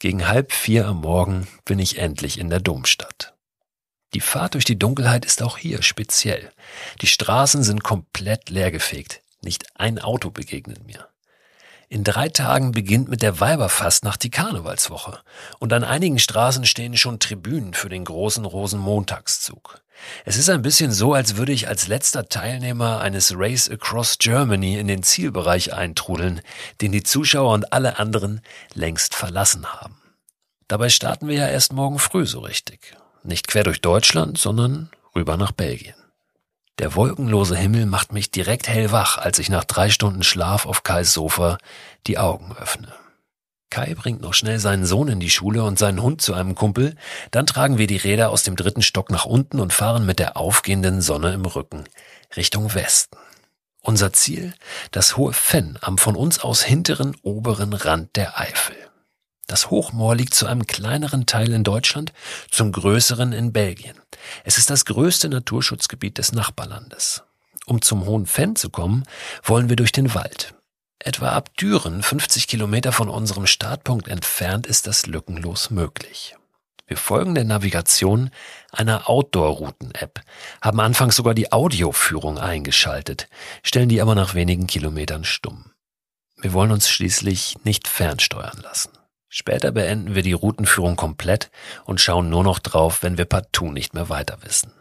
Gegen 0.00 0.26
halb 0.26 0.52
vier 0.52 0.86
am 0.86 1.02
Morgen 1.02 1.46
bin 1.64 1.78
ich 1.78 1.98
endlich 1.98 2.40
in 2.40 2.50
der 2.50 2.60
Domstadt. 2.60 3.34
Die 4.14 4.20
Fahrt 4.20 4.54
durch 4.54 4.64
die 4.64 4.78
Dunkelheit 4.78 5.24
ist 5.24 5.42
auch 5.42 5.58
hier 5.58 5.82
speziell. 5.82 6.50
Die 7.02 7.06
Straßen 7.06 7.62
sind 7.62 7.84
komplett 7.84 8.50
leergefegt. 8.50 9.22
Nicht 9.42 9.66
ein 9.74 9.98
Auto 9.98 10.30
begegnet 10.30 10.86
mir. 10.86 11.08
In 11.90 12.04
drei 12.04 12.28
Tagen 12.28 12.72
beginnt 12.72 13.08
mit 13.08 13.22
der 13.22 13.40
Weiberfastnacht 13.40 14.22
die 14.22 14.30
Karnevalswoche 14.30 15.20
und 15.58 15.72
an 15.72 15.84
einigen 15.84 16.18
Straßen 16.18 16.66
stehen 16.66 16.98
schon 16.98 17.18
Tribünen 17.18 17.72
für 17.72 17.88
den 17.88 18.04
großen 18.04 18.44
Rosenmontagszug. 18.44 19.80
Es 20.24 20.36
ist 20.36 20.50
ein 20.50 20.62
bisschen 20.62 20.92
so, 20.92 21.14
als 21.14 21.36
würde 21.36 21.52
ich 21.52 21.66
als 21.66 21.88
letzter 21.88 22.28
Teilnehmer 22.28 23.00
eines 23.00 23.32
Race 23.36 23.70
Across 23.70 24.18
Germany 24.18 24.78
in 24.78 24.86
den 24.86 25.02
Zielbereich 25.02 25.72
eintrudeln, 25.72 26.42
den 26.82 26.92
die 26.92 27.02
Zuschauer 27.02 27.54
und 27.54 27.72
alle 27.72 27.98
anderen 27.98 28.42
längst 28.74 29.14
verlassen 29.14 29.66
haben. 29.66 30.00
Dabei 30.68 30.90
starten 30.90 31.26
wir 31.26 31.36
ja 31.36 31.48
erst 31.48 31.72
morgen 31.72 31.98
früh 31.98 32.26
so 32.26 32.40
richtig. 32.40 32.94
Nicht 33.22 33.48
quer 33.48 33.64
durch 33.64 33.80
Deutschland, 33.80 34.36
sondern 34.36 34.90
rüber 35.16 35.38
nach 35.38 35.52
Belgien. 35.52 35.94
Der 36.78 36.94
wolkenlose 36.94 37.56
Himmel 37.56 37.86
macht 37.86 38.12
mich 38.12 38.30
direkt 38.30 38.68
hellwach, 38.68 39.18
als 39.18 39.40
ich 39.40 39.48
nach 39.48 39.64
drei 39.64 39.90
Stunden 39.90 40.22
Schlaf 40.22 40.64
auf 40.64 40.84
Kais 40.84 41.12
Sofa 41.12 41.58
die 42.06 42.18
Augen 42.18 42.54
öffne. 42.56 42.92
Kai 43.70 43.94
bringt 43.94 44.22
noch 44.22 44.32
schnell 44.32 44.60
seinen 44.60 44.86
Sohn 44.86 45.08
in 45.08 45.20
die 45.20 45.28
Schule 45.28 45.64
und 45.64 45.78
seinen 45.78 46.00
Hund 46.00 46.22
zu 46.22 46.34
einem 46.34 46.54
Kumpel, 46.54 46.94
dann 47.32 47.46
tragen 47.46 47.78
wir 47.78 47.86
die 47.86 47.96
Räder 47.96 48.30
aus 48.30 48.44
dem 48.44 48.56
dritten 48.56 48.82
Stock 48.82 49.10
nach 49.10 49.26
unten 49.26 49.60
und 49.60 49.72
fahren 49.72 50.06
mit 50.06 50.18
der 50.18 50.36
aufgehenden 50.36 51.02
Sonne 51.02 51.34
im 51.34 51.44
Rücken 51.44 51.84
Richtung 52.36 52.72
Westen. 52.74 53.18
Unser 53.82 54.12
Ziel? 54.12 54.54
Das 54.90 55.16
hohe 55.16 55.32
Fenn 55.32 55.78
am 55.80 55.98
von 55.98 56.16
uns 56.16 56.38
aus 56.38 56.62
hinteren 56.62 57.16
oberen 57.22 57.72
Rand 57.72 58.16
der 58.16 58.38
Eifel. 58.38 58.76
Das 59.48 59.70
Hochmoor 59.70 60.14
liegt 60.14 60.34
zu 60.34 60.46
einem 60.46 60.66
kleineren 60.66 61.24
Teil 61.24 61.52
in 61.52 61.64
Deutschland, 61.64 62.12
zum 62.50 62.70
größeren 62.70 63.32
in 63.32 63.52
Belgien. 63.52 63.96
Es 64.44 64.58
ist 64.58 64.68
das 64.68 64.84
größte 64.84 65.30
Naturschutzgebiet 65.30 66.18
des 66.18 66.32
Nachbarlandes. 66.32 67.24
Um 67.66 67.80
zum 67.80 68.04
Hohen 68.04 68.26
Fenn 68.26 68.56
zu 68.56 68.68
kommen, 68.68 69.04
wollen 69.42 69.70
wir 69.70 69.76
durch 69.76 69.90
den 69.90 70.14
Wald. 70.14 70.54
Etwa 70.98 71.30
ab 71.30 71.56
Düren, 71.56 72.02
50 72.02 72.46
Kilometer 72.46 72.92
von 72.92 73.08
unserem 73.08 73.46
Startpunkt 73.46 74.06
entfernt, 74.06 74.66
ist 74.66 74.86
das 74.86 75.06
lückenlos 75.06 75.70
möglich. 75.70 76.36
Wir 76.86 76.98
folgen 76.98 77.34
der 77.34 77.44
Navigation 77.44 78.30
einer 78.70 79.08
Outdoor-Routen-App, 79.08 80.20
haben 80.60 80.80
anfangs 80.80 81.16
sogar 81.16 81.34
die 81.34 81.52
Audioführung 81.52 82.38
eingeschaltet, 82.38 83.28
stellen 83.62 83.88
die 83.88 84.02
aber 84.02 84.14
nach 84.14 84.34
wenigen 84.34 84.66
Kilometern 84.66 85.24
stumm. 85.24 85.72
Wir 86.36 86.52
wollen 86.52 86.70
uns 86.70 86.90
schließlich 86.90 87.56
nicht 87.64 87.88
fernsteuern 87.88 88.60
lassen. 88.62 88.97
Später 89.28 89.72
beenden 89.72 90.14
wir 90.14 90.22
die 90.22 90.32
Routenführung 90.32 90.96
komplett 90.96 91.50
und 91.84 92.00
schauen 92.00 92.30
nur 92.30 92.44
noch 92.44 92.58
drauf, 92.58 93.02
wenn 93.02 93.18
wir 93.18 93.26
partout 93.26 93.70
nicht 93.72 93.94
mehr 93.94 94.08
weiter 94.08 94.38
wissen. 94.42 94.72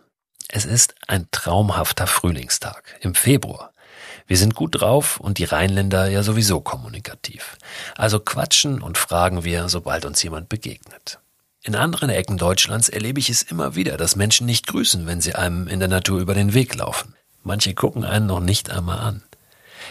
Es 0.48 0.64
ist 0.64 0.96
ein 1.08 1.28
traumhafter 1.32 2.08
Frühlingstag 2.08 2.96
im 3.02 3.14
Februar. 3.14 3.74
Wir 4.26 4.38
sind 4.38 4.56
gut 4.56 4.80
drauf 4.80 5.20
und 5.20 5.38
die 5.38 5.44
Rheinländer 5.44 6.08
ja 6.08 6.24
sowieso 6.24 6.62
kommunikativ. 6.62 7.58
Also 7.96 8.20
quatschen 8.20 8.82
und 8.82 8.98
fragen 8.98 9.44
wir, 9.44 9.68
sobald 9.68 10.06
uns 10.06 10.24
jemand 10.24 10.48
begegnet. 10.48 11.20
In 11.64 11.76
anderen 11.76 12.10
Ecken 12.10 12.38
Deutschlands 12.38 12.88
erlebe 12.88 13.20
ich 13.20 13.30
es 13.30 13.42
immer 13.42 13.76
wieder, 13.76 13.98
dass 13.98 14.16
Menschen 14.16 14.46
nicht 14.46 14.68
grüßen, 14.68 15.06
wenn 15.06 15.20
sie 15.20 15.36
einem 15.36 15.68
in 15.68 15.80
der 15.80 15.90
Natur 15.90 16.20
über 16.22 16.34
den 16.34 16.54
Weg 16.54 16.76
laufen. 16.76 17.16
Manche 17.44 17.74
gucken 17.74 18.06
einen 18.06 18.26
noch 18.26 18.40
nicht 18.40 18.70
einmal 18.70 19.00
an. 19.00 19.24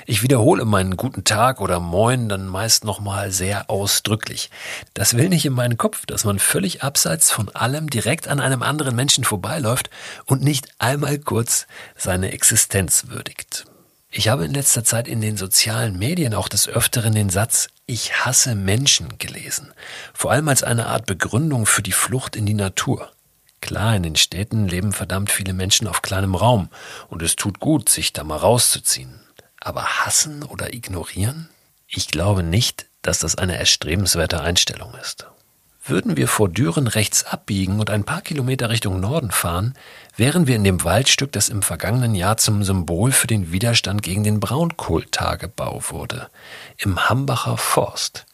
Ich 0.05 0.23
wiederhole 0.23 0.65
meinen 0.65 0.97
guten 0.97 1.25
Tag 1.25 1.61
oder 1.61 1.81
Moin 1.81 2.29
dann 2.29 2.47
meist 2.47 2.85
nochmal 2.85 3.31
sehr 3.33 3.71
ausdrücklich. 3.71 4.50
Das 4.95 5.17
will 5.17 5.29
nicht 5.29 5.47
in 5.47 5.55
meinen 5.55 5.79
Kopf, 5.79 6.05
dass 6.07 6.25
man 6.25 6.38
völlig 6.38 6.83
abseits 6.83 7.31
von 7.31 7.49
allem 7.50 7.88
direkt 7.88 8.29
an 8.29 8.41
einem 8.41 8.62
anderen 8.62 8.95
Menschen 8.95 9.25
vorbeiläuft 9.25 9.88
und 10.26 10.43
nicht 10.43 10.69
einmal 10.79 11.19
kurz 11.19 11.67
seine 11.97 12.33
Existenz 12.33 13.07
würdigt. 13.09 13.65
Ich 14.11 14.29
habe 14.29 14.45
in 14.45 14.55
letzter 14.55 14.85
Zeit 14.85 15.09
in 15.09 15.21
den 15.21 15.37
sozialen 15.37 15.99
Medien 15.99 16.35
auch 16.35 16.49
des 16.49 16.69
Öfteren 16.69 17.15
den 17.15 17.29
Satz 17.29 17.69
Ich 17.87 18.25
hasse 18.25 18.55
Menschen 18.55 19.19
gelesen, 19.19 19.73
vor 20.15 20.31
allem 20.31 20.49
als 20.49 20.62
eine 20.62 20.87
Art 20.87 21.07
Begründung 21.07 21.67
für 21.67 21.83
die 21.83 21.93
Flucht 21.93 22.37
in 22.37 22.47
die 22.47 22.55
Natur. 22.55 23.11
Klar, 23.61 23.97
in 23.97 24.05
den 24.05 24.17
Städten 24.17 24.69
leben 24.69 24.93
verdammt 24.93 25.31
viele 25.31 25.53
Menschen 25.53 25.88
auf 25.88 26.03
kleinem 26.03 26.35
Raum 26.35 26.69
und 27.09 27.23
es 27.23 27.37
tut 27.37 27.59
gut, 27.59 27.88
sich 27.88 28.12
da 28.12 28.23
mal 28.23 28.37
rauszuziehen. 28.37 29.25
Aber 29.66 30.06
hassen 30.06 30.44
oder 30.44 30.75
ignorieren? 30.75 31.49
Ich 31.88 32.06
glaube 32.06 32.44
nicht, 32.44 32.87
dass 33.02 33.18
das 33.18 33.35
eine 33.35 33.58
erstrebenswerte 33.58 34.40
Einstellung 34.40 34.94
ist. 35.02 35.26
Würden 35.85 36.16
wir 36.16 36.28
vor 36.28 36.49
Düren 36.49 36.87
rechts 36.87 37.25
abbiegen 37.25 37.80
und 37.80 37.90
ein 37.90 38.04
paar 38.04 38.20
Kilometer 38.20 38.70
Richtung 38.70 39.00
Norden 39.00 39.32
fahren, 39.32 39.75
wären 40.16 40.46
wir 40.46 40.54
in 40.54 40.62
dem 40.62 40.85
Waldstück, 40.85 41.32
das 41.32 41.49
im 41.49 41.62
vergangenen 41.62 42.14
Jahr 42.14 42.37
zum 42.37 42.62
Symbol 42.62 43.11
für 43.11 43.26
den 43.26 43.50
Widerstand 43.50 44.04
gegen 44.04 44.23
den 44.23 44.38
Braunkohltagebau 44.38 45.82
wurde, 45.88 46.30
im 46.76 47.08
Hambacher 47.08 47.56
Forst. 47.56 48.25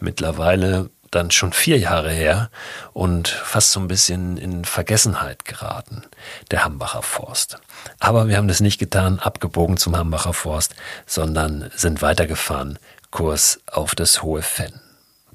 Mittlerweile 0.00 0.90
dann 1.14 1.30
schon 1.30 1.52
vier 1.52 1.78
Jahre 1.78 2.10
her 2.10 2.50
und 2.92 3.28
fast 3.28 3.72
so 3.72 3.80
ein 3.80 3.88
bisschen 3.88 4.36
in 4.36 4.64
Vergessenheit 4.64 5.44
geraten, 5.44 6.02
der 6.50 6.64
Hambacher 6.64 7.02
Forst. 7.02 7.58
Aber 8.00 8.28
wir 8.28 8.36
haben 8.36 8.48
das 8.48 8.60
nicht 8.60 8.78
getan, 8.78 9.18
abgebogen 9.18 9.76
zum 9.76 9.96
Hambacher 9.96 10.32
Forst, 10.32 10.74
sondern 11.06 11.70
sind 11.74 12.02
weitergefahren, 12.02 12.78
Kurs 13.10 13.60
auf 13.70 13.94
das 13.94 14.22
Hohe 14.22 14.42
Fenn. 14.42 14.80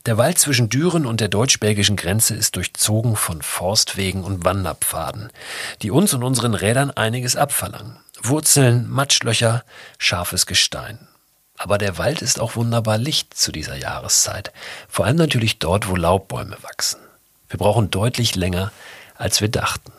Der 0.06 0.18
Wald 0.18 0.40
zwischen 0.40 0.70
Düren 0.70 1.06
und 1.06 1.20
der 1.20 1.28
deutsch-belgischen 1.28 1.98
Grenze 1.98 2.34
ist 2.34 2.56
durchzogen 2.56 3.16
von 3.16 3.42
Forstwegen 3.42 4.24
und 4.24 4.46
Wanderpfaden, 4.46 5.30
die 5.82 5.92
uns 5.92 6.14
und 6.14 6.24
unseren 6.24 6.54
Rädern 6.54 6.92
einiges 6.92 7.36
abverlangen. 7.36 7.98
Wurzeln, 8.22 8.90
Matschlöcher, 8.90 9.64
scharfes 9.98 10.46
Gestein. 10.46 11.09
Aber 11.62 11.78
der 11.78 11.98
Wald 11.98 12.22
ist 12.22 12.40
auch 12.40 12.56
wunderbar 12.56 12.98
licht 12.98 13.34
zu 13.34 13.52
dieser 13.52 13.76
Jahreszeit, 13.76 14.54
vor 14.88 15.06
allem 15.06 15.18
natürlich 15.18 15.60
dort, 15.60 15.90
wo 15.90 15.98
Laubbäume 15.98 16.56
wachsen. 16.62 17.02
Wir 17.50 17.60
brauchen 17.60 17.92
deutlich 17.92 18.36
länger, 18.36 18.72
als 19.18 19.42
wir 19.42 19.50
dachten. 19.50 19.92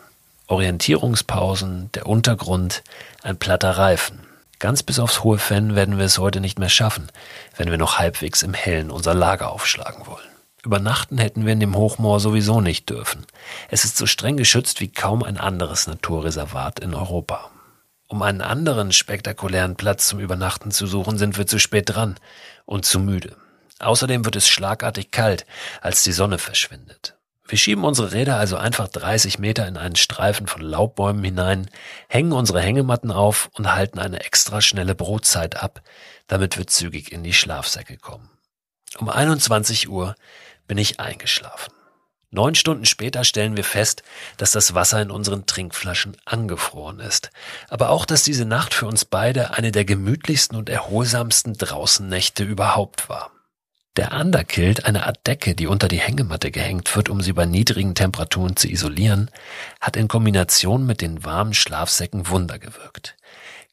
Orientierungspausen, 0.47 1.91
der 1.91 2.07
Untergrund, 2.07 2.81
ein 3.21 3.37
platter 3.37 3.77
Reifen. 3.77 4.21
Ganz 4.57 4.81
bis 4.81 4.97
aufs 4.97 5.23
hohe 5.23 5.37
Fenn 5.37 5.75
werden 5.75 5.99
wir 5.99 6.05
es 6.05 6.17
heute 6.17 6.41
nicht 6.41 6.57
mehr 6.57 6.69
schaffen, 6.69 7.09
wenn 7.57 7.69
wir 7.69 7.77
noch 7.77 7.99
halbwegs 7.99 8.41
im 8.41 8.55
Hellen 8.55 8.89
unser 8.89 9.13
Lager 9.13 9.51
aufschlagen 9.51 10.07
wollen. 10.07 10.27
Übernachten 10.63 11.19
hätten 11.19 11.45
wir 11.45 11.53
in 11.53 11.59
dem 11.59 11.75
Hochmoor 11.75 12.19
sowieso 12.19 12.59
nicht 12.59 12.89
dürfen. 12.89 13.27
Es 13.69 13.85
ist 13.85 13.97
so 13.97 14.07
streng 14.07 14.35
geschützt 14.35 14.81
wie 14.81 14.91
kaum 14.91 15.21
ein 15.21 15.37
anderes 15.37 15.85
Naturreservat 15.85 16.79
in 16.79 16.95
Europa. 16.95 17.50
Um 18.11 18.23
einen 18.23 18.41
anderen 18.41 18.91
spektakulären 18.91 19.77
Platz 19.77 20.07
zum 20.09 20.19
Übernachten 20.19 20.71
zu 20.71 20.85
suchen, 20.85 21.17
sind 21.17 21.37
wir 21.37 21.47
zu 21.47 21.59
spät 21.59 21.85
dran 21.87 22.17
und 22.65 22.83
zu 22.83 22.99
müde. 22.99 23.37
Außerdem 23.79 24.25
wird 24.25 24.35
es 24.35 24.49
schlagartig 24.49 25.11
kalt, 25.11 25.45
als 25.79 26.03
die 26.03 26.11
Sonne 26.11 26.37
verschwindet. 26.37 27.15
Wir 27.47 27.57
schieben 27.57 27.85
unsere 27.85 28.11
Räder 28.11 28.35
also 28.35 28.57
einfach 28.57 28.89
30 28.89 29.39
Meter 29.39 29.65
in 29.65 29.77
einen 29.77 29.95
Streifen 29.95 30.47
von 30.47 30.61
Laubbäumen 30.61 31.23
hinein, 31.23 31.69
hängen 32.09 32.33
unsere 32.33 32.59
Hängematten 32.59 33.11
auf 33.11 33.49
und 33.53 33.73
halten 33.73 33.97
eine 33.97 34.25
extra 34.25 34.59
schnelle 34.59 34.93
Brotzeit 34.93 35.63
ab, 35.63 35.81
damit 36.27 36.57
wir 36.57 36.67
zügig 36.67 37.13
in 37.13 37.23
die 37.23 37.31
Schlafsäcke 37.31 37.95
kommen. 37.95 38.29
Um 38.97 39.07
21 39.07 39.87
Uhr 39.87 40.15
bin 40.67 40.77
ich 40.77 40.99
eingeschlafen. 40.99 41.71
Neun 42.33 42.55
Stunden 42.55 42.85
später 42.85 43.25
stellen 43.25 43.57
wir 43.57 43.65
fest, 43.65 44.03
dass 44.37 44.53
das 44.53 44.73
Wasser 44.73 45.01
in 45.01 45.11
unseren 45.11 45.45
Trinkflaschen 45.45 46.15
angefroren 46.23 47.01
ist. 47.01 47.29
Aber 47.67 47.89
auch, 47.89 48.05
dass 48.05 48.23
diese 48.23 48.45
Nacht 48.45 48.73
für 48.73 48.87
uns 48.87 49.03
beide 49.03 49.55
eine 49.55 49.73
der 49.73 49.83
gemütlichsten 49.83 50.55
und 50.55 50.69
erholsamsten 50.69 51.57
Draußennächte 51.57 52.45
überhaupt 52.45 53.09
war. 53.09 53.31
Der 53.97 54.13
Underkilt, 54.13 54.85
eine 54.85 55.05
Art 55.05 55.27
Decke, 55.27 55.53
die 55.55 55.67
unter 55.67 55.89
die 55.89 55.99
Hängematte 55.99 56.49
gehängt 56.51 56.95
wird, 56.95 57.09
um 57.09 57.19
sie 57.19 57.33
bei 57.33 57.45
niedrigen 57.45 57.95
Temperaturen 57.95 58.55
zu 58.55 58.69
isolieren, 58.69 59.29
hat 59.81 59.97
in 59.97 60.07
Kombination 60.07 60.85
mit 60.85 61.01
den 61.01 61.25
warmen 61.25 61.53
Schlafsäcken 61.53 62.29
Wunder 62.29 62.57
gewirkt. 62.57 63.17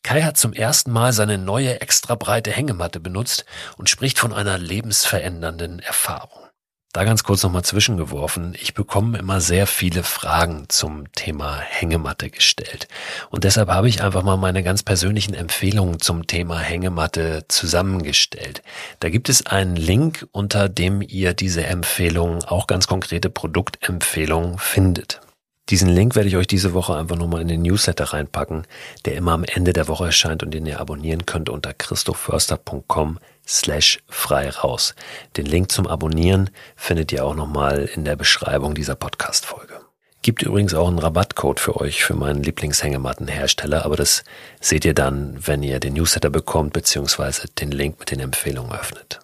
Kai 0.03 0.23
hat 0.23 0.37
zum 0.37 0.53
ersten 0.53 0.91
Mal 0.91 1.13
seine 1.13 1.39
neue 1.39 1.81
extra 1.81 2.17
breite 2.17 2.51
Hängematte 2.51 2.99
benutzt 2.99 3.45
und 3.77 3.89
spricht 3.89 4.19
von 4.19 4.33
einer 4.33 4.59
lebensverändernden 4.59 5.79
Erfahrung. 5.79 6.48
Da 6.93 7.05
ganz 7.05 7.23
kurz 7.23 7.43
nochmal 7.43 7.65
zwischengeworfen. 7.65 8.57
Ich 8.59 8.73
bekomme 8.73 9.19
immer 9.19 9.43
sehr 9.43 9.67
viele 9.67 10.03
Fragen 10.03 10.65
zum 10.69 11.13
Thema 11.13 11.59
Hängematte 11.59 12.31
gestellt. 12.31 12.89
Und 13.29 13.45
deshalb 13.45 13.69
habe 13.69 13.91
ich 13.91 14.03
einfach 14.03 14.23
mal 14.23 14.39
meine 14.39 14.63
ganz 14.63 14.83
persönlichen 14.83 15.35
Empfehlungen 15.35 16.01
zum 16.01 16.27
Thema 16.27 16.59
Hängematte 16.59 17.45
zusammengestellt. 17.49 18.63
Da 19.01 19.11
gibt 19.11 19.29
es 19.29 19.45
einen 19.45 19.77
Link, 19.77 20.27
unter 20.33 20.71
dem 20.71 21.03
ihr 21.03 21.35
diese 21.35 21.67
Empfehlungen, 21.67 22.43
auch 22.45 22.67
ganz 22.67 22.87
konkrete 22.87 23.29
Produktempfehlungen 23.29 24.59
findet. 24.59 25.21
Diesen 25.69 25.91
Link 25.91 26.17
werde 26.17 26.31
ich 26.31 26.37
euch 26.39 26.47
diese 26.47 26.73
Woche 26.73 26.97
einfach 26.97 27.17
nochmal 27.17 27.43
in 27.43 27.49
den 27.49 27.61
Newsletter 27.61 28.05
reinpacken, 28.05 28.67
der 29.05 29.17
immer 29.17 29.33
am 29.33 29.45
Ende 29.45 29.75
der 29.75 29.89
Woche 29.89 30.07
erscheint 30.07 30.43
und 30.43 30.53
den 30.53 30.65
ihr 30.65 30.81
abonnieren 30.81 31.27
könnt 31.27 31.51
unter 31.51 31.75
christophförster.com 31.75 33.19
slash 33.49 33.99
frei 34.09 34.51
raus. 34.51 34.95
Den 35.37 35.47
Link 35.47 35.73
zum 35.73 35.87
Abonnieren 35.87 36.51
findet 36.77 37.11
ihr 37.11 37.25
auch 37.25 37.35
nochmal 37.35 37.89
in 37.95 38.05
der 38.05 38.17
Beschreibung 38.17 38.75
dieser 38.75 38.95
Podcast-Folge. 38.95 39.81
Gibt 40.23 40.43
übrigens 40.43 40.75
auch 40.75 40.89
einen 40.89 40.99
Rabattcode 40.99 41.61
für 41.61 41.77
euch 41.77 42.05
für 42.05 42.15
meinen 42.15 42.43
Lieblingshängemattenhersteller, 42.43 43.85
aber 43.85 43.97
das 43.97 44.25
seht 44.61 44.85
ihr 44.85 44.95
dann, 44.95 45.39
wenn 45.47 45.63
ihr 45.63 45.81
den 45.81 45.95
Newsletter 45.95 46.29
bekommt, 46.29 46.73
beziehungsweise 46.73 47.49
den 47.49 47.71
Link 47.71 48.01
mit 48.01 48.11
den 48.11 48.21
Empfehlungen 48.21 48.73
öffnet. 48.73 49.21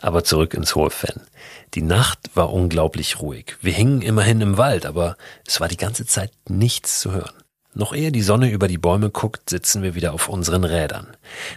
Aber 0.00 0.22
zurück 0.22 0.52
ins 0.54 0.74
hohe 0.74 0.90
Fan. 0.90 1.22
Die 1.72 1.82
Nacht 1.82 2.18
war 2.34 2.52
unglaublich 2.52 3.20
ruhig. 3.20 3.56
Wir 3.62 3.72
hingen 3.72 4.02
immerhin 4.02 4.42
im 4.42 4.58
Wald, 4.58 4.84
aber 4.84 5.16
es 5.46 5.60
war 5.60 5.68
die 5.68 5.78
ganze 5.78 6.04
Zeit 6.04 6.30
nichts 6.46 7.00
zu 7.00 7.12
hören. 7.12 7.43
Noch 7.76 7.92
ehe 7.92 8.12
die 8.12 8.22
Sonne 8.22 8.50
über 8.50 8.68
die 8.68 8.78
Bäume 8.78 9.10
guckt, 9.10 9.50
sitzen 9.50 9.82
wir 9.82 9.96
wieder 9.96 10.14
auf 10.14 10.28
unseren 10.28 10.62
Rädern. 10.62 11.08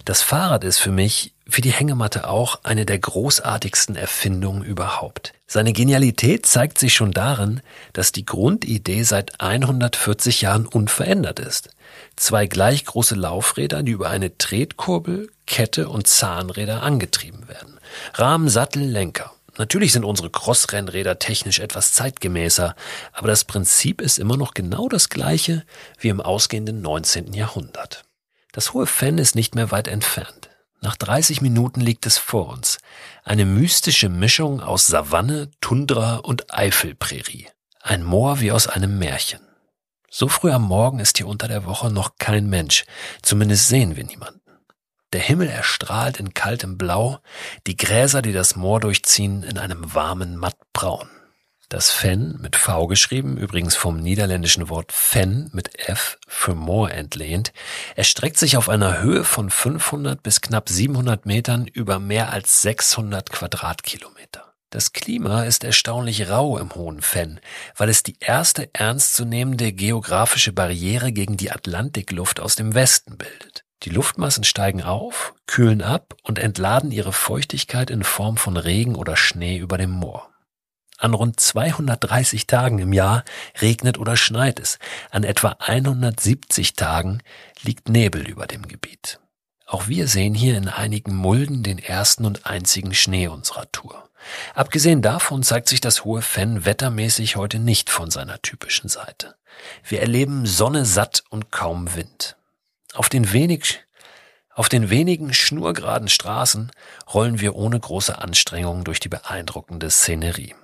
Das 0.04 0.24
Fahrrad 0.24 0.64
ist 0.64 0.80
für 0.80 0.92
mich, 0.92 1.34
wie 1.46 1.62
die 1.62 1.72
Hängematte 1.72 2.28
auch, 2.28 2.64
eine 2.64 2.88
der 2.88 2.98
großartigsten 2.98 3.96
Erfindungen 3.96 4.64
überhaupt. 4.64 5.34
Seine 5.46 5.74
Genialität 5.74 6.48
zeigt 6.48 6.80
sich 6.80 6.96
schon 6.96 7.12
darin, 7.12 7.62
dass 7.94 8.12
die 8.12 8.26
Grundidee 8.26 9.04
seit 9.04 9.40
140 9.40 10.42
Jahren 10.42 10.66
unverändert 10.66 11.40
ist. 11.40 11.70
Zwei 12.16 12.48
gleich 12.48 12.86
große 12.86 13.16
Laufräder, 13.16 13.84
die 13.84 13.92
über 13.92 14.10
eine 14.10 14.38
Tretkurbel, 14.40 15.30
Kette 15.46 15.88
und 15.88 16.08
Zahnräder 16.08 16.82
angetrieben 16.82 17.48
werden. 17.48 17.80
Rahmen, 18.16 18.50
Sattel, 18.50 18.82
Lenker. 18.84 19.32
Natürlich 19.58 19.94
sind 19.94 20.06
unsere 20.06 20.30
Crossrennräder 20.30 21.20
technisch 21.20 21.60
etwas 21.60 21.94
zeitgemäßer, 21.94 22.76
aber 23.12 23.28
das 23.28 23.44
Prinzip 23.44 24.02
ist 24.02 24.20
immer 24.20 24.38
noch 24.38 24.54
genau 24.54 24.88
das 24.88 25.10
gleiche 25.10 25.64
wie 26.00 26.10
im 26.10 26.22
ausgehenden 26.22 26.82
19. 26.82 27.34
Jahrhundert. 27.34 28.06
Das 28.52 28.74
hohe 28.74 28.86
Fenn 28.86 29.18
ist 29.18 29.36
nicht 29.36 29.56
mehr 29.56 29.72
weit 29.72 29.88
entfernt. 29.88 30.50
Nach 30.82 30.96
30 30.96 31.42
Minuten 31.42 31.82
liegt 31.82 32.06
es 32.06 32.18
vor 32.18 32.50
uns. 32.50 32.78
Eine 33.24 33.46
mystische 33.46 34.10
Mischung 34.10 34.62
aus 34.62 34.86
Savanne, 34.86 35.50
Tundra 35.60 36.18
und 36.18 36.54
Eifelprärie. 36.54 37.48
Ein 37.82 38.04
Moor 38.04 38.40
wie 38.42 38.52
aus 38.52 38.68
einem 38.68 39.00
Märchen. 39.00 39.40
So 40.10 40.28
früh 40.28 40.52
am 40.52 40.64
Morgen 40.64 41.00
ist 41.00 41.18
hier 41.18 41.28
unter 41.28 41.48
der 41.48 41.66
Woche 41.66 41.92
noch 41.92 42.16
kein 42.18 42.48
Mensch. 42.48 42.86
Zumindest 43.22 43.68
sehen 43.68 43.96
wir 43.96 44.04
niemanden. 44.04 44.42
Der 45.14 45.22
Himmel 45.22 45.48
erstrahlt 45.48 46.20
in 46.20 46.34
kaltem 46.34 46.78
Blau, 46.78 47.20
die 47.66 47.78
Gräser, 47.78 48.22
die 48.22 48.34
das 48.34 48.58
Moor 48.58 48.82
durchziehen, 48.82 49.44
in 49.44 49.58
einem 49.58 49.94
warmen 49.94 50.36
Mattbraun. 50.36 51.10
Das 51.70 51.92
Fen 51.92 52.38
mit 52.42 52.56
V 52.56 52.88
geschrieben, 52.88 53.38
übrigens 53.38 53.76
vom 53.76 54.00
niederländischen 54.00 54.70
Wort 54.70 54.94
Fen 54.94 55.50
mit 55.54 55.88
F 55.90 56.18
für 56.28 56.56
Moor 56.56 56.92
entlehnt, 56.92 57.52
erstreckt 57.96 58.38
sich 58.38 58.56
auf 58.56 58.70
einer 58.70 59.02
Höhe 59.02 59.26
von 59.26 59.50
500 59.50 60.24
bis 60.24 60.40
knapp 60.40 60.70
700 60.70 61.26
Metern 61.26 61.68
über 61.68 62.00
mehr 62.00 62.32
als 62.32 62.62
600 62.62 63.30
Quadratkilometer. 63.30 64.54
Das 64.70 64.94
Klima 64.94 65.44
ist 65.44 65.66
erstaunlich 65.66 66.30
rau 66.30 66.58
im 66.58 66.74
Hohen 66.76 67.02
Fenn, 67.02 67.42
weil 67.76 67.90
es 67.90 68.04
die 68.04 68.18
erste 68.20 68.70
ernstzunehmende 68.74 69.72
geografische 69.74 70.54
Barriere 70.54 71.12
gegen 71.14 71.36
die 71.36 71.52
Atlantikluft 71.52 72.40
aus 72.40 72.56
dem 72.56 72.76
Westen 72.76 73.18
bildet. 73.18 73.67
Die 73.84 73.90
Luftmassen 73.90 74.44
steigen 74.44 74.82
auf, 74.82 75.36
kühlen 75.46 75.82
ab 75.82 76.16
und 76.24 76.40
entladen 76.40 76.92
ihre 76.92 77.14
Feuchtigkeit 77.14 77.90
in 77.90 78.04
Form 78.04 78.38
von 78.38 78.58
Regen 78.58 78.96
oder 78.96 79.16
Schnee 79.16 79.58
über 79.58 79.78
dem 79.78 79.92
Moor. 79.92 80.30
An 80.98 81.14
rund 81.14 81.40
230 81.40 82.48
Tagen 82.48 82.80
im 82.80 82.92
Jahr 82.92 83.24
regnet 83.62 84.00
oder 84.00 84.18
schneit 84.18 84.60
es. 84.60 84.80
An 85.12 85.24
etwa 85.24 85.56
170 85.60 86.74
Tagen 86.74 87.22
liegt 87.62 87.88
Nebel 87.88 88.28
über 88.28 88.48
dem 88.48 88.68
Gebiet. 88.68 89.20
Auch 89.68 89.88
wir 89.88 90.08
sehen 90.08 90.34
hier 90.34 90.58
in 90.58 90.70
einigen 90.70 91.16
Mulden 91.16 91.62
den 91.62 91.78
ersten 91.78 92.26
und 92.26 92.48
einzigen 92.48 92.96
Schnee 92.96 93.28
unserer 93.28 93.72
Tour. 93.72 94.10
Abgesehen 94.56 95.04
davon 95.04 95.44
zeigt 95.44 95.70
sich 95.70 95.82
das 95.82 96.04
hohe 96.04 96.24
Fenn 96.24 96.66
wettermäßig 96.66 97.36
heute 97.36 97.60
nicht 97.60 97.92
von 97.92 98.10
seiner 98.10 98.42
typischen 98.42 98.90
Seite. 98.90 99.36
Wir 99.84 100.02
erleben 100.02 100.46
Sonne 100.46 100.86
satt 100.86 101.24
und 101.30 101.52
kaum 101.52 101.96
Wind. 101.96 102.38
Auf 102.98 103.10
den 103.10 103.32
wenig 103.32 103.84
auf 104.56 104.70
den 104.70 104.90
wenigen 104.90 105.32
schnurgeraden 105.32 106.08
Straßen 106.08 106.72
rollen 107.14 107.40
wir 107.40 107.56
ohne 107.56 107.80
große 107.80 108.18
Anstrengung 108.18 108.86
durch 108.86 109.00
die 109.00 109.08
beeindruckende 109.08 109.92
Szenerie. 109.92 110.56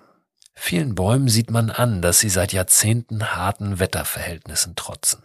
Vielen 0.56 0.96
Bäumen 0.96 1.28
sieht 1.28 1.52
man 1.52 1.70
an, 1.70 2.02
dass 2.02 2.20
sie 2.20 2.30
seit 2.30 2.52
Jahrzehnten 2.52 3.36
harten 3.36 3.78
Wetterverhältnissen 3.78 4.76
trotzen. 4.76 5.22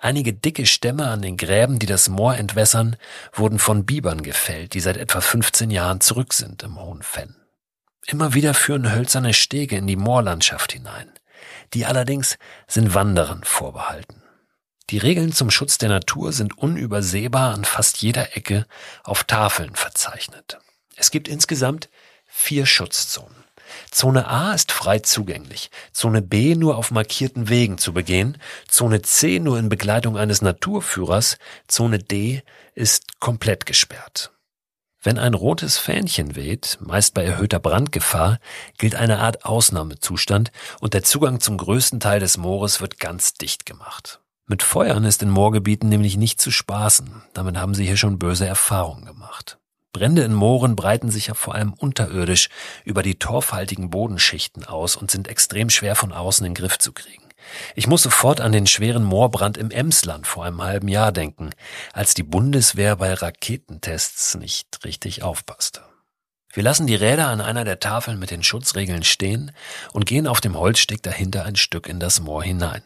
Einige 0.00 0.32
dicke 0.32 0.66
Stämme 0.66 1.06
an 1.06 1.22
den 1.22 1.36
Gräben, 1.36 1.78
die 1.78 1.86
das 1.86 2.08
Moor 2.08 2.34
entwässern, 2.34 2.96
wurden 3.32 3.60
von 3.60 3.86
Bibern 3.86 4.20
gefällt, 4.24 4.74
die 4.74 4.80
seit 4.80 4.96
etwa 4.96 5.20
15 5.20 5.70
Jahren 5.70 6.00
zurück 6.00 6.34
sind 6.34 6.64
im 6.64 6.80
Hohen 6.80 7.04
Fenn. 7.04 7.36
Immer 8.06 8.34
wieder 8.34 8.54
führen 8.54 8.92
hölzerne 8.92 9.34
Stege 9.34 9.76
in 9.76 9.86
die 9.86 9.94
Moorlandschaft 9.94 10.72
hinein. 10.72 11.12
Die 11.74 11.86
allerdings 11.86 12.38
sind 12.66 12.92
Wanderern 12.92 13.44
vorbehalten. 13.44 14.24
Die 14.90 14.98
Regeln 14.98 15.32
zum 15.32 15.52
Schutz 15.52 15.78
der 15.78 15.88
Natur 15.88 16.32
sind 16.32 16.58
unübersehbar 16.58 17.54
an 17.54 17.64
fast 17.64 17.98
jeder 17.98 18.36
Ecke 18.36 18.66
auf 19.04 19.22
Tafeln 19.22 19.76
verzeichnet. 19.76 20.58
Es 20.96 21.12
gibt 21.12 21.28
insgesamt 21.28 21.88
vier 22.26 22.66
Schutzzonen. 22.66 23.44
Zone 23.92 24.26
A 24.26 24.52
ist 24.52 24.72
frei 24.72 24.98
zugänglich, 24.98 25.70
Zone 25.92 26.22
B 26.22 26.56
nur 26.56 26.76
auf 26.76 26.90
markierten 26.90 27.48
Wegen 27.48 27.78
zu 27.78 27.92
begehen, 27.92 28.36
Zone 28.66 29.00
C 29.02 29.38
nur 29.38 29.60
in 29.60 29.68
Begleitung 29.68 30.16
eines 30.16 30.42
Naturführers, 30.42 31.38
Zone 31.68 32.00
D 32.00 32.42
ist 32.74 33.20
komplett 33.20 33.66
gesperrt. 33.66 34.32
Wenn 35.00 35.18
ein 35.18 35.34
rotes 35.34 35.78
Fähnchen 35.78 36.34
weht, 36.34 36.78
meist 36.80 37.14
bei 37.14 37.24
erhöhter 37.24 37.60
Brandgefahr, 37.60 38.40
gilt 38.76 38.96
eine 38.96 39.20
Art 39.20 39.44
Ausnahmezustand 39.44 40.50
und 40.80 40.94
der 40.94 41.04
Zugang 41.04 41.38
zum 41.38 41.58
größten 41.58 42.00
Teil 42.00 42.18
des 42.18 42.38
Moores 42.38 42.80
wird 42.80 42.98
ganz 42.98 43.34
dicht 43.34 43.66
gemacht. 43.66 44.19
Mit 44.50 44.64
Feuern 44.64 45.04
ist 45.04 45.22
in 45.22 45.30
Moorgebieten 45.30 45.88
nämlich 45.88 46.16
nicht 46.16 46.40
zu 46.40 46.50
spaßen, 46.50 47.22
damit 47.34 47.56
haben 47.56 47.72
sie 47.72 47.86
hier 47.86 47.96
schon 47.96 48.18
böse 48.18 48.48
Erfahrungen 48.48 49.04
gemacht. 49.04 49.58
Brände 49.92 50.22
in 50.22 50.34
Mooren 50.34 50.74
breiten 50.74 51.08
sich 51.08 51.28
ja 51.28 51.34
vor 51.34 51.54
allem 51.54 51.72
unterirdisch 51.72 52.48
über 52.84 53.04
die 53.04 53.16
torfhaltigen 53.16 53.90
Bodenschichten 53.90 54.64
aus 54.64 54.96
und 54.96 55.08
sind 55.08 55.28
extrem 55.28 55.70
schwer 55.70 55.94
von 55.94 56.10
außen 56.10 56.44
in 56.44 56.52
den 56.52 56.60
Griff 56.60 56.80
zu 56.80 56.90
kriegen. 56.90 57.22
Ich 57.76 57.86
muss 57.86 58.02
sofort 58.02 58.40
an 58.40 58.50
den 58.50 58.66
schweren 58.66 59.04
Moorbrand 59.04 59.56
im 59.56 59.70
Emsland 59.70 60.26
vor 60.26 60.44
einem 60.44 60.64
halben 60.64 60.88
Jahr 60.88 61.12
denken, 61.12 61.50
als 61.92 62.14
die 62.14 62.24
Bundeswehr 62.24 62.96
bei 62.96 63.14
Raketentests 63.14 64.34
nicht 64.34 64.84
richtig 64.84 65.22
aufpasste. 65.22 65.82
Wir 66.52 66.64
lassen 66.64 66.88
die 66.88 66.96
Räder 66.96 67.28
an 67.28 67.40
einer 67.40 67.62
der 67.62 67.78
Tafeln 67.78 68.18
mit 68.18 68.32
den 68.32 68.42
Schutzregeln 68.42 69.04
stehen 69.04 69.52
und 69.92 70.06
gehen 70.06 70.26
auf 70.26 70.40
dem 70.40 70.58
Holzsteg 70.58 71.04
dahinter 71.04 71.44
ein 71.44 71.54
Stück 71.54 71.88
in 71.88 72.00
das 72.00 72.18
Moor 72.18 72.42
hinein. 72.42 72.82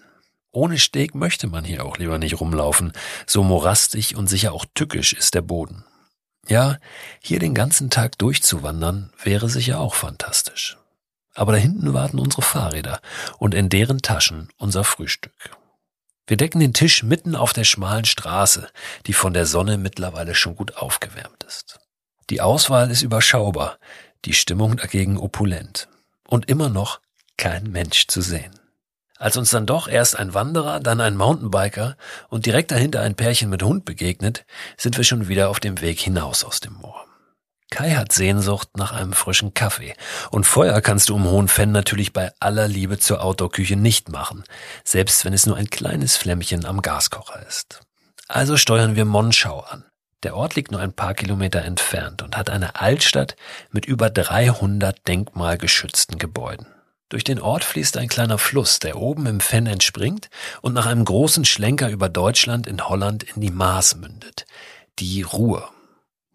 Ohne 0.55 0.79
Steg 0.79 1.17
möchte 1.17 1.49
man 1.49 1.65
hier 1.65 1.85
auch 1.85 1.99
lieber 1.99 2.19
nicht 2.19 2.41
rumlaufen, 2.41 2.93
so 3.27 3.43
morastig 3.43 4.15
und 4.15 4.29
sicher 4.29 4.53
auch 4.53 4.65
tückisch 4.73 5.13
ist 5.13 5.35
der 5.35 5.43
Boden. 5.43 5.85
Ja, 6.47 6.79
hier 7.21 7.41
den 7.41 7.55
ganzen 7.55 7.91
Tag 7.91 8.19
durchzuwandern 8.19 9.13
wäre 9.21 9.49
sicher 9.49 9.81
auch 9.81 9.97
fantastisch. 9.97 10.79
Aber 11.35 11.51
da 11.51 11.59
hinten 11.59 11.93
warten 11.93 12.21
unsere 12.21 12.43
Fahrräder 12.43 13.01
und 13.39 13.53
in 13.53 13.69
deren 13.69 14.01
Taschen 14.01 14.49
unser 14.57 14.85
Frühstück. 14.85 15.57
Wir 16.29 16.37
decken 16.37 16.61
den 16.61 16.73
Tisch 16.73 17.03
mitten 17.03 17.35
auf 17.35 17.53
der 17.53 17.65
schmalen 17.65 18.05
Straße, 18.05 18.69
die 19.07 19.13
von 19.13 19.35
der 19.35 19.47
Sonne 19.47 19.77
mittlerweile 19.77 20.37
schon 20.37 20.55
gut 20.55 20.77
aufgewärmt 20.77 21.43
ist. 21.43 21.81
Die 22.31 22.41
Auswahl 22.41 22.93
ist 22.93 23.03
überschaubar, 23.03 23.79
die 24.25 24.35
Stimmung 24.35 24.77
dagegen 24.77 25.19
opulent 25.19 25.89
und 26.29 26.49
immer 26.49 26.69
noch 26.69 27.01
kein 27.37 27.65
Mensch 27.65 28.07
zu 28.07 28.21
sehen. 28.21 28.55
Als 29.19 29.37
uns 29.37 29.51
dann 29.51 29.67
doch 29.67 29.87
erst 29.87 30.19
ein 30.19 30.35
Wanderer, 30.35 30.81
dann 30.81 31.01
ein 31.01 31.17
Mountainbiker 31.17 31.97
und 32.29 32.47
direkt 32.47 32.73
dahinter 32.73 33.01
ein 33.01 33.15
Pärchen 33.15 33.49
mit 33.49 33.63
Hund 33.63 33.85
begegnet, 33.85 34.45
sind 34.77 34.97
wir 34.97 35.05
schon 35.05 35.29
wieder 35.29 35.51
auf 35.51 35.61
dem 35.61 35.81
Weg 35.81 36.01
hinaus 36.01 36.43
aus 36.43 36.61
dem 36.61 36.75
Moor. 36.75 37.07
Kai 37.71 37.93
hat 37.93 38.13
Sehnsucht 38.13 38.77
nach 38.77 38.93
einem 38.93 39.13
frischen 39.13 39.55
Kaffee. 39.55 39.95
Und 40.31 40.47
Feuer 40.47 40.81
kannst 40.81 41.09
du 41.09 41.15
um 41.15 41.25
Hohen 41.25 41.49
Fenn 41.49 41.73
natürlich 41.73 42.13
bei 42.13 42.31
aller 42.39 42.69
Liebe 42.69 42.99
zur 42.99 43.23
Outdoor-Küche 43.23 43.77
nicht 43.77 44.11
machen, 44.11 44.45
selbst 44.85 45.25
wenn 45.25 45.33
es 45.33 45.47
nur 45.47 45.57
ein 45.57 45.71
kleines 45.71 46.17
Flämmchen 46.17 46.65
am 46.67 46.83
Gaskocher 46.83 47.45
ist. 47.49 47.81
Also 48.29 48.57
steuern 48.57 48.97
wir 48.97 49.05
Monschau 49.05 49.61
an. 49.61 49.85
Der 50.23 50.37
Ort 50.37 50.55
liegt 50.55 50.71
nur 50.71 50.81
ein 50.81 50.93
paar 50.93 51.15
Kilometer 51.15 51.63
entfernt 51.63 52.23
und 52.23 52.37
hat 52.37 52.49
eine 52.49 52.81
Altstadt 52.81 53.37
mit 53.71 53.87
über 53.87 54.09
300 54.09 55.07
denkmalgeschützten 55.07 56.19
Gebäuden. 56.19 56.74
Durch 57.09 57.25
den 57.25 57.41
Ort 57.41 57.65
fließt 57.65 57.97
ein 57.97 58.09
kleiner 58.09 58.39
Fluss, 58.39 58.79
der 58.79 58.97
oben 58.97 59.27
im 59.27 59.41
Fenn 59.41 59.67
entspringt 59.67 60.31
und 60.63 60.73
nach 60.73 60.87
einem 60.87 61.05
großen 61.05 61.45
Schlenker 61.45 61.91
über 61.91 62.09
Deutschland 62.09 62.67
in 62.67 62.89
Holland 62.89 63.23
in 63.23 63.41
die 63.41 63.51
Maas 63.51 63.97
mündet. 63.97 64.47
Die 64.99 65.23
Ruhr. 65.23 65.71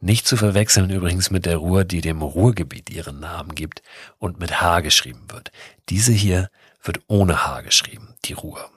Nicht 0.02 0.28
zu 0.28 0.38
verwechseln 0.38 0.90
übrigens 0.90 1.30
mit 1.30 1.46
der 1.46 1.58
Ruhr, 1.58 1.84
die 1.84 2.02
dem 2.02 2.22
Ruhrgebiet 2.22 2.90
ihren 2.90 3.20
Namen 3.20 3.54
gibt 3.54 3.82
und 4.18 4.40
mit 4.40 4.62
H 4.62 4.80
geschrieben 4.80 5.26
wird. 5.30 5.52
Diese 5.90 6.14
hier 6.14 6.50
wird 6.82 7.02
ohne 7.08 7.46
H 7.46 7.62
geschrieben, 7.62 8.16
die 8.24 8.34
Ruhr. 8.34 8.72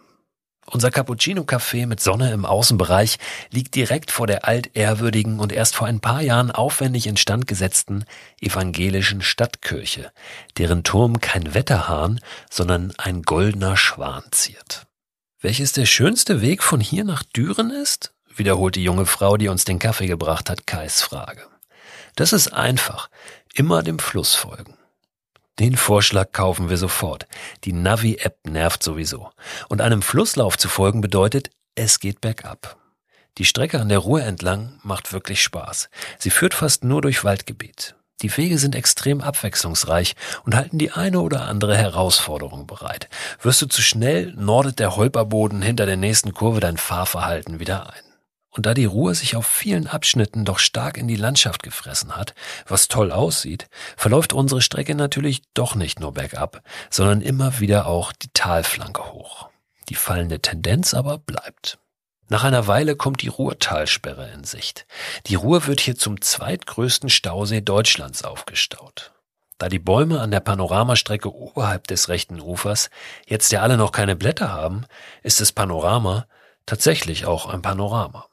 Unser 0.66 0.90
Cappuccino-Café 0.90 1.86
mit 1.86 2.00
Sonne 2.00 2.32
im 2.32 2.46
Außenbereich 2.46 3.18
liegt 3.50 3.74
direkt 3.74 4.10
vor 4.10 4.26
der 4.26 4.46
altehrwürdigen 4.46 5.40
und 5.40 5.52
erst 5.52 5.74
vor 5.74 5.86
ein 5.86 6.00
paar 6.00 6.22
Jahren 6.22 6.50
aufwendig 6.50 7.06
instand 7.06 7.46
gesetzten 7.46 8.04
evangelischen 8.40 9.22
Stadtkirche, 9.22 10.12
deren 10.58 10.84
Turm 10.84 11.20
kein 11.20 11.54
Wetterhahn, 11.54 12.20
sondern 12.50 12.92
ein 12.96 13.22
goldener 13.22 13.76
Schwan 13.76 14.22
ziert. 14.30 14.86
Welches 15.40 15.72
der 15.72 15.86
schönste 15.86 16.40
Weg 16.40 16.62
von 16.62 16.80
hier 16.80 17.04
nach 17.04 17.22
Düren 17.22 17.70
ist? 17.70 18.12
wiederholt 18.38 18.76
die 18.76 18.84
junge 18.84 19.06
Frau, 19.06 19.36
die 19.36 19.48
uns 19.48 19.64
den 19.64 19.78
Kaffee 19.78 20.06
gebracht 20.06 20.50
hat, 20.50 20.66
Kais 20.66 21.02
Frage. 21.02 21.42
Das 22.16 22.32
ist 22.32 22.52
einfach. 22.52 23.08
Immer 23.54 23.82
dem 23.82 23.98
Fluss 23.98 24.34
folgen. 24.34 24.76
Den 25.58 25.76
Vorschlag 25.76 26.32
kaufen 26.32 26.70
wir 26.70 26.78
sofort. 26.78 27.26
Die 27.64 27.72
Navi-App 27.72 28.38
nervt 28.46 28.82
sowieso. 28.82 29.30
Und 29.68 29.80
einem 29.80 30.02
Flusslauf 30.02 30.56
zu 30.56 30.68
folgen 30.68 31.00
bedeutet, 31.00 31.50
es 31.74 32.00
geht 32.00 32.20
bergab. 32.20 32.76
Die 33.38 33.44
Strecke 33.44 33.80
an 33.80 33.88
der 33.88 33.98
Ruhr 33.98 34.22
entlang 34.22 34.78
macht 34.82 35.12
wirklich 35.12 35.42
Spaß. 35.42 35.88
Sie 36.18 36.30
führt 36.30 36.54
fast 36.54 36.84
nur 36.84 37.00
durch 37.00 37.24
Waldgebiet. 37.24 37.94
Die 38.20 38.34
Wege 38.36 38.58
sind 38.58 38.74
extrem 38.74 39.20
abwechslungsreich 39.20 40.14
und 40.44 40.54
halten 40.54 40.78
die 40.78 40.92
eine 40.92 41.20
oder 41.20 41.42
andere 41.42 41.76
Herausforderung 41.76 42.66
bereit. 42.66 43.08
Wirst 43.40 43.60
du 43.62 43.66
zu 43.66 43.82
schnell, 43.82 44.32
nordet 44.36 44.78
der 44.78 44.96
Holperboden 44.96 45.60
hinter 45.60 45.86
der 45.86 45.96
nächsten 45.96 46.32
Kurve 46.32 46.60
dein 46.60 46.76
Fahrverhalten 46.76 47.58
wieder 47.58 47.90
ein. 47.92 48.11
Und 48.54 48.66
da 48.66 48.74
die 48.74 48.84
Ruhr 48.84 49.14
sich 49.14 49.34
auf 49.34 49.46
vielen 49.46 49.86
Abschnitten 49.86 50.44
doch 50.44 50.58
stark 50.58 50.98
in 50.98 51.08
die 51.08 51.16
Landschaft 51.16 51.62
gefressen 51.62 52.14
hat, 52.16 52.34
was 52.66 52.88
toll 52.88 53.10
aussieht, 53.10 53.68
verläuft 53.96 54.34
unsere 54.34 54.60
Strecke 54.60 54.94
natürlich 54.94 55.42
doch 55.54 55.74
nicht 55.74 56.00
nur 56.00 56.12
bergab, 56.12 56.62
sondern 56.90 57.22
immer 57.22 57.60
wieder 57.60 57.86
auch 57.86 58.12
die 58.12 58.28
Talflanke 58.34 59.12
hoch. 59.12 59.48
Die 59.88 59.94
fallende 59.94 60.40
Tendenz 60.40 60.92
aber 60.92 61.16
bleibt. 61.18 61.78
Nach 62.28 62.44
einer 62.44 62.66
Weile 62.66 62.94
kommt 62.94 63.22
die 63.22 63.28
Ruhrtalsperre 63.28 64.30
in 64.30 64.44
Sicht. 64.44 64.86
Die 65.26 65.34
Ruhr 65.34 65.66
wird 65.66 65.80
hier 65.80 65.96
zum 65.96 66.20
zweitgrößten 66.20 67.10
Stausee 67.10 67.62
Deutschlands 67.62 68.22
aufgestaut. 68.22 69.12
Da 69.58 69.68
die 69.68 69.78
Bäume 69.78 70.20
an 70.20 70.30
der 70.30 70.40
Panoramastrecke 70.40 71.32
oberhalb 71.32 71.86
des 71.86 72.08
rechten 72.08 72.40
Ufers 72.40 72.90
jetzt 73.26 73.52
ja 73.52 73.62
alle 73.62 73.76
noch 73.76 73.92
keine 73.92 74.16
Blätter 74.16 74.52
haben, 74.52 74.86
ist 75.22 75.40
das 75.40 75.52
Panorama 75.52 76.26
tatsächlich 76.66 77.26
auch 77.26 77.46
ein 77.46 77.62
Panorama. 77.62 78.26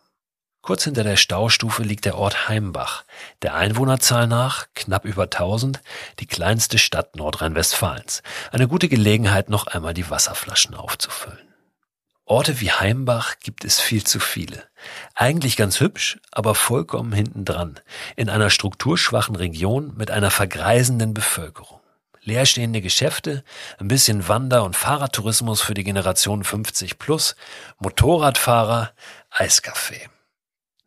Kurz 0.70 0.84
hinter 0.84 1.04
der 1.04 1.16
Staustufe 1.16 1.82
liegt 1.82 2.06
der 2.06 2.16
Ort 2.16 2.48
Heimbach, 2.48 3.04
der 3.42 3.56
Einwohnerzahl 3.56 4.28
nach 4.28 4.68
knapp 4.76 5.04
über 5.04 5.24
1000, 5.24 5.82
die 6.20 6.28
kleinste 6.28 6.78
Stadt 6.78 7.16
Nordrhein-Westfalens. 7.16 8.22
Eine 8.52 8.68
gute 8.68 8.88
Gelegenheit, 8.88 9.50
noch 9.50 9.66
einmal 9.66 9.96
die 9.96 10.12
Wasserflaschen 10.12 10.76
aufzufüllen. 10.76 11.40
Orte 12.24 12.62
wie 12.62 12.72
Heimbach 12.72 13.40
gibt 13.40 13.66
es 13.66 13.80
viel 13.80 14.04
zu 14.04 14.20
viele. 14.20 14.64
Eigentlich 15.16 15.58
ganz 15.58 15.80
hübsch, 15.80 16.20
aber 16.30 16.54
vollkommen 16.54 17.14
hintendran, 17.14 17.80
in 18.16 18.30
einer 18.30 18.52
strukturschwachen 18.52 19.36
Region 19.36 19.96
mit 19.98 20.12
einer 20.12 20.30
vergreisenden 20.30 21.16
Bevölkerung. 21.16 21.80
Leerstehende 22.22 22.82
Geschäfte, 22.82 23.44
ein 23.80 23.88
bisschen 23.88 24.28
Wander- 24.28 24.64
und 24.64 24.76
Fahrradtourismus 24.76 25.64
für 25.64 25.74
die 25.74 25.84
Generation 25.84 26.44
50 26.44 27.00
plus, 27.00 27.36
Motorradfahrer, 27.80 28.92
Eiscafé. 29.32 30.10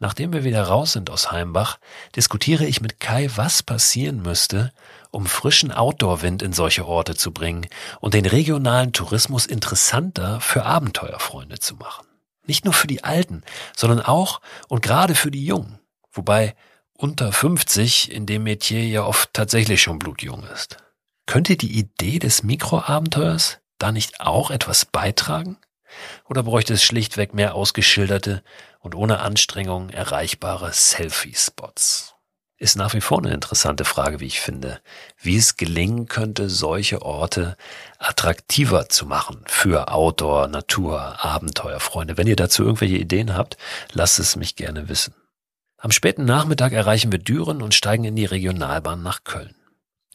Nachdem 0.02 0.32
wir 0.32 0.42
wieder 0.42 0.64
raus 0.64 0.94
sind 0.94 1.10
aus 1.10 1.30
Heimbach, 1.30 1.78
diskutiere 2.16 2.64
ich 2.64 2.80
mit 2.80 2.98
Kai, 2.98 3.30
was 3.36 3.62
passieren 3.62 4.20
müsste, 4.20 4.72
um 5.12 5.26
frischen 5.26 5.70
Outdoor-Wind 5.70 6.42
in 6.42 6.52
solche 6.52 6.88
Orte 6.88 7.14
zu 7.14 7.30
bringen 7.30 7.68
und 8.00 8.14
den 8.14 8.26
regionalen 8.26 8.92
Tourismus 8.92 9.46
interessanter 9.46 10.40
für 10.40 10.64
Abenteuerfreunde 10.64 11.60
zu 11.60 11.76
machen. 11.76 12.04
Nicht 12.44 12.64
nur 12.64 12.74
für 12.74 12.88
die 12.88 13.04
Alten, 13.04 13.44
sondern 13.76 14.00
auch 14.00 14.40
und 14.66 14.82
gerade 14.82 15.14
für 15.14 15.30
die 15.30 15.46
Jungen. 15.46 15.78
Wobei 16.10 16.56
unter 16.94 17.30
50 17.30 18.10
in 18.10 18.26
dem 18.26 18.42
Metier 18.42 18.84
ja 18.84 19.04
oft 19.04 19.32
tatsächlich 19.32 19.82
schon 19.82 20.00
blutjung 20.00 20.42
ist. 20.52 20.78
Könnte 21.26 21.56
die 21.56 21.78
Idee 21.78 22.18
des 22.18 22.42
Mikroabenteuers 22.42 23.60
da 23.78 23.92
nicht 23.92 24.20
auch 24.20 24.50
etwas 24.50 24.84
beitragen? 24.84 25.58
Oder 26.28 26.42
bräuchte 26.42 26.74
es 26.74 26.83
schlichtweg 26.83 27.35
mehr 27.35 27.55
ausgeschilderte 27.55 28.42
und 28.81 28.94
ohne 28.94 29.20
Anstrengung 29.20 29.90
erreichbare 29.90 30.72
Selfie-Spots? 30.72 32.14
Ist 32.59 32.76
nach 32.76 32.94
wie 32.94 33.00
vor 33.00 33.18
eine 33.18 33.35
interessante 33.35 33.85
Frage, 33.85 34.20
wie 34.20 34.26
ich 34.26 34.40
finde, 34.40 34.81
wie 35.20 35.37
es 35.37 35.57
gelingen 35.57 36.07
könnte, 36.07 36.48
solche 36.48 37.02
Orte 37.02 37.57
attraktiver 37.98 38.88
zu 38.88 39.05
machen 39.05 39.42
für 39.46 39.88
Outdoor, 39.92 40.46
Natur, 40.46 41.24
Abenteuerfreunde. 41.24 42.16
Wenn 42.16 42.28
ihr 42.28 42.37
dazu 42.37 42.62
irgendwelche 42.62 42.98
Ideen 42.98 43.37
habt, 43.37 43.57
lasst 43.92 44.20
es 44.20 44.37
mich 44.37 44.55
gerne 44.55 44.88
wissen. 44.88 45.14
Am 45.76 45.90
späten 45.90 46.24
Nachmittag 46.24 46.72
erreichen 46.72 47.11
wir 47.11 47.18
Düren 47.18 47.61
und 47.61 47.74
steigen 47.74 48.05
in 48.05 48.14
die 48.14 48.26
Regionalbahn 48.26 49.02
nach 49.02 49.24
Köln. 49.24 49.57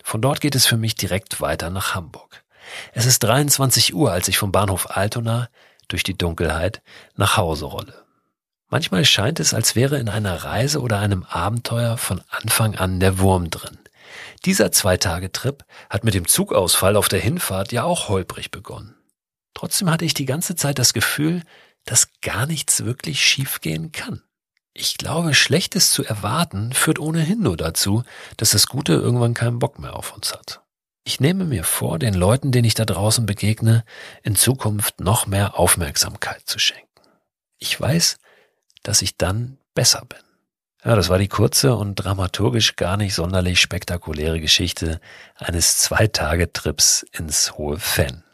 Von 0.01 0.21
dort 0.21 0.39
geht 0.39 0.55
es 0.55 0.65
für 0.65 0.77
mich 0.77 0.95
direkt 0.95 1.41
weiter 1.41 1.69
nach 1.69 1.93
Hamburg. 1.95 2.45
Es 2.93 3.05
ist 3.05 3.19
23 3.23 3.93
Uhr, 3.93 4.13
als 4.13 4.29
ich 4.29 4.37
vom 4.37 4.53
Bahnhof 4.53 4.95
Altona 4.95 5.49
durch 5.87 6.03
die 6.03 6.17
Dunkelheit 6.17 6.81
nach 7.15 7.37
Hause 7.37 7.65
rolle. 7.65 8.05
Manchmal 8.69 9.05
scheint 9.05 9.39
es, 9.39 9.53
als 9.53 9.75
wäre 9.75 9.97
in 9.97 10.09
einer 10.09 10.43
Reise 10.43 10.81
oder 10.81 10.99
einem 10.99 11.23
Abenteuer 11.23 11.97
von 11.97 12.21
Anfang 12.29 12.75
an 12.75 12.99
der 12.99 13.19
Wurm 13.19 13.49
drin. 13.49 13.79
Dieser 14.45 14.71
Zwei-Tage-Trip 14.71 15.63
hat 15.89 16.03
mit 16.03 16.13
dem 16.13 16.27
Zugausfall 16.27 16.95
auf 16.95 17.07
der 17.07 17.19
Hinfahrt 17.19 17.71
ja 17.71 17.83
auch 17.83 18.09
holprig 18.09 18.51
begonnen. 18.51 18.95
Trotzdem 19.53 19.89
hatte 19.89 20.05
ich 20.05 20.13
die 20.13 20.25
ganze 20.25 20.55
Zeit 20.55 20.79
das 20.79 20.93
Gefühl, 20.93 21.43
dass 21.85 22.09
gar 22.21 22.45
nichts 22.45 22.83
wirklich 22.83 23.25
schiefgehen 23.25 23.91
kann. 23.91 24.21
Ich 24.73 24.97
glaube, 24.97 25.33
Schlechtes 25.33 25.89
zu 25.89 26.03
erwarten 26.03 26.71
führt 26.73 26.99
ohnehin 26.99 27.41
nur 27.41 27.57
dazu, 27.57 28.03
dass 28.35 28.51
das 28.51 28.67
Gute 28.67 28.93
irgendwann 28.93 29.33
keinen 29.33 29.57
Bock 29.57 29.79
mehr 29.79 29.95
auf 29.95 30.13
uns 30.13 30.33
hat. 30.33 30.61
Ich 31.07 31.21
nehme 31.21 31.45
mir 31.45 31.63
vor, 31.63 31.99
den 31.99 32.13
Leuten, 32.13 32.51
denen 32.51 32.65
ich 32.65 32.73
da 32.73 32.83
draußen 32.83 33.25
begegne, 33.25 33.85
in 34.23 34.35
Zukunft 34.35 34.99
noch 34.99 35.25
mehr 35.25 35.57
Aufmerksamkeit 35.57 36.41
zu 36.43 36.59
schenken. 36.59 36.83
Ich 37.59 37.79
weiß, 37.79 38.17
dass 38.83 39.01
ich 39.01 39.15
dann 39.15 39.57
besser 39.73 40.03
bin. 40.05 40.19
Ja, 40.83 40.97
das 40.97 41.07
war 41.07 41.17
die 41.17 41.29
kurze 41.29 41.77
und 41.77 41.95
dramaturgisch 41.95 42.75
gar 42.75 42.97
nicht 42.97 43.13
sonderlich 43.13 43.61
spektakuläre 43.61 44.41
Geschichte 44.41 44.99
eines 45.35 45.77
Zwei-Tage-Trips 45.79 47.05
ins 47.13 47.57
Hohe 47.57 47.79
Fenn. 47.79 48.25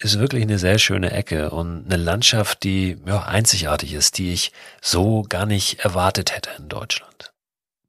Ist 0.00 0.18
wirklich 0.18 0.42
eine 0.42 0.58
sehr 0.58 0.80
schöne 0.80 1.12
Ecke 1.12 1.50
und 1.50 1.84
eine 1.84 2.02
Landschaft, 2.02 2.64
die 2.64 2.98
ja, 3.06 3.26
einzigartig 3.26 3.92
ist, 3.92 4.18
die 4.18 4.32
ich 4.32 4.50
so 4.82 5.22
gar 5.22 5.46
nicht 5.46 5.84
erwartet 5.84 6.34
hätte 6.34 6.50
in 6.58 6.68
Deutschland. 6.68 7.32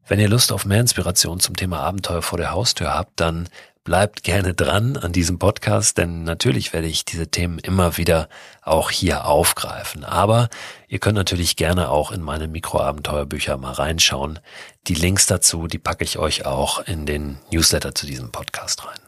Wenn 0.08 0.20
ihr 0.20 0.30
Lust 0.30 0.52
auf 0.52 0.66
mehr 0.66 0.82
Inspiration 0.82 1.40
zum 1.40 1.56
Thema 1.56 1.80
Abenteuer 1.80 2.22
vor 2.22 2.38
der 2.38 2.52
Haustür 2.52 2.94
habt, 2.94 3.20
dann 3.20 3.50
Bleibt 3.90 4.22
gerne 4.22 4.54
dran 4.54 4.98
an 4.98 5.14
diesem 5.14 5.40
Podcast, 5.40 5.98
denn 5.98 6.24
natürlich 6.24 6.74
werde 6.74 6.86
ich 6.86 7.06
diese 7.06 7.30
Themen 7.30 7.58
immer 7.58 7.98
wieder 7.98 8.30
auch 8.62 8.92
hier 8.92 9.26
aufgreifen. 9.26 10.04
Aber 10.04 10.50
ihr 10.88 11.00
könnt 11.00 11.16
natürlich 11.16 11.56
gerne 11.56 11.90
auch 11.90 12.12
in 12.12 12.22
meine 12.22 12.48
Mikroabenteuerbücher 12.48 13.58
mal 13.58 13.72
reinschauen. 13.72 14.38
Die 14.86 14.94
Links 14.94 15.26
dazu, 15.26 15.66
die 15.66 15.80
packe 15.80 16.04
ich 16.04 16.20
euch 16.20 16.46
auch 16.46 16.86
in 16.86 17.08
den 17.08 17.40
Newsletter 17.52 17.96
zu 17.96 18.06
diesem 18.06 18.32
Podcast 18.32 18.86
rein. 18.86 19.00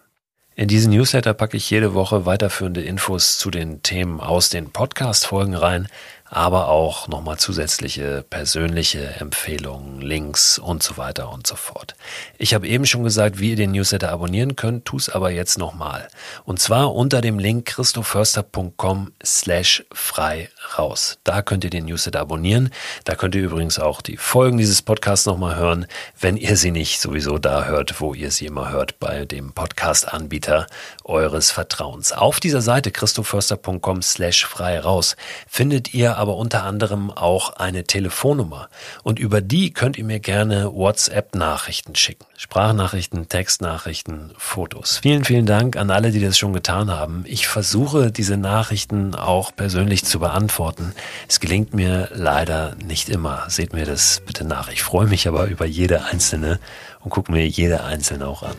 In 0.56 0.67
diesen 0.67 0.91
Newsletter 0.91 1.36
packe 1.36 1.58
ich 1.58 1.70
jede 1.70 1.94
Woche 1.94 2.26
weiterführende 2.26 2.82
Infos 2.82 3.38
zu 3.38 3.52
den 3.52 3.84
Themen 3.84 4.20
aus 4.20 4.50
den 4.50 4.72
Podcast-Folgen 4.72 5.54
rein, 5.54 5.89
aber 6.34 6.70
auch 6.70 7.10
nochmal 7.10 7.38
zusätzliche 7.38 8.24
persönliche 8.30 9.04
Empfehlungen, 9.20 10.00
Links 10.00 10.58
und 10.58 10.82
so 10.82 10.96
weiter 10.96 11.30
und 11.30 11.46
so 11.46 11.58
fort. 11.58 11.94
Ich 12.38 12.54
habe 12.54 12.70
eben 12.70 12.86
schon 12.86 13.04
gesagt, 13.04 13.39
wie 13.39 13.50
ihr 13.50 13.56
den 13.58 13.74
Newsletter 13.74 14.10
abonnieren 14.10 14.56
könnt, 14.56 14.86
tu 14.86 14.96
es 14.96 15.10
aber 15.10 15.30
jetzt 15.32 15.58
nochmal. 15.58 16.08
Und 16.46 16.62
zwar 16.62 16.96
unter 16.96 17.20
dem 17.20 17.38
Link 17.38 17.65
christoförster.com 17.65 19.12
slash 19.22 19.84
frei 19.91 20.50
raus. 20.78 21.20
Da 21.26 21.41
könnt 21.41 21.65
ihr 21.65 21.70
den 21.70 21.84
Newsletter 21.86 22.22
abonnieren. 22.22 22.72
Da 23.04 23.15
könnt 23.15 23.36
ihr 23.36 23.44
übrigens 23.44 23.78
auch 23.78 24.02
die 24.02 24.15
Folgen 24.15 24.58
dieses 24.58 24.82
Podcasts 24.82 25.26
nochmal 25.26 25.58
hören, 25.58 25.86
wenn 26.17 26.38
ihr 26.38 26.56
sie 26.56 26.72
nicht 26.72 27.02
sowieso 27.02 27.39
da 27.39 27.65
hört, 27.65 28.00
wo 28.00 28.13
ihr 28.13 28.32
sie 28.32 28.46
immer 28.46 28.72
hört, 28.72 29.02
bei 29.02 29.26
dem 29.26 29.52
Podcast-Anbieter 29.52 30.67
eures 31.04 31.52
Vertrauens. 31.52 32.13
Auf 32.13 32.39
dieser 32.39 32.62
Seite 32.62 32.91
christoförster.com 32.91 34.02
slash 34.02 34.46
frei 34.46 34.80
raus 34.80 35.17
findet 35.46 35.94
ihr 35.94 36.20
aber 36.21 36.38
unter 36.38 36.63
anderem 36.65 37.10
auch 37.10 37.53
eine 37.55 37.84
Telefonnummer. 37.84 38.69
Und 39.01 39.17
über 39.17 39.41
die 39.41 39.73
könnt 39.73 39.97
ihr 39.97 40.03
mir 40.03 40.19
gerne 40.19 40.71
WhatsApp-Nachrichten 40.71 41.95
schicken. 41.95 42.27
Sprachnachrichten, 42.38 43.27
Textnachrichten, 43.27 44.29
Fotos. 44.38 44.99
Vielen, 45.01 45.25
vielen 45.25 45.47
Dank 45.47 45.77
an 45.77 45.89
alle, 45.89 46.12
die 46.12 46.21
das 46.21 46.38
schon 46.38 46.53
getan 46.53 46.91
haben. 46.91 47.23
Ich 47.25 47.47
versuche 47.47 48.12
diese 48.12 48.38
Nachrichten 48.38 49.15
auch 49.15 49.55
persönlich 49.55 50.05
zu 50.05 50.19
beantworten. 50.19 50.93
Es 51.27 51.39
gelingt 51.39 51.73
mir 51.73 52.10
leider 52.13 52.75
nicht 52.86 53.10
immer. 53.10 53.45
Seht 53.47 53.73
mir 53.73 53.86
das 53.86 54.21
bitte 54.23 54.45
nach. 54.45 54.71
Ich 54.71 54.84
freue 54.84 55.07
mich 55.07 55.27
aber 55.27 55.47
über 55.47 55.65
jede 55.65 56.05
einzelne 56.05 56.60
und 56.99 57.10
gucke 57.10 57.31
mir 57.31 57.47
jede 57.47 57.84
einzelne 57.84 58.27
auch 58.27 58.43
an. 58.43 58.55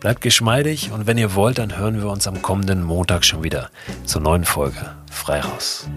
Bleibt 0.00 0.20
geschmeidig 0.20 0.92
und 0.92 1.06
wenn 1.06 1.16
ihr 1.16 1.34
wollt, 1.34 1.56
dann 1.56 1.78
hören 1.78 2.02
wir 2.02 2.10
uns 2.10 2.26
am 2.26 2.42
kommenden 2.42 2.84
Montag 2.84 3.24
schon 3.24 3.42
wieder 3.42 3.70
zur 4.04 4.20
neuen 4.20 4.44
Folge. 4.44 4.94
Frei 5.10 5.40
raus. 5.40 5.88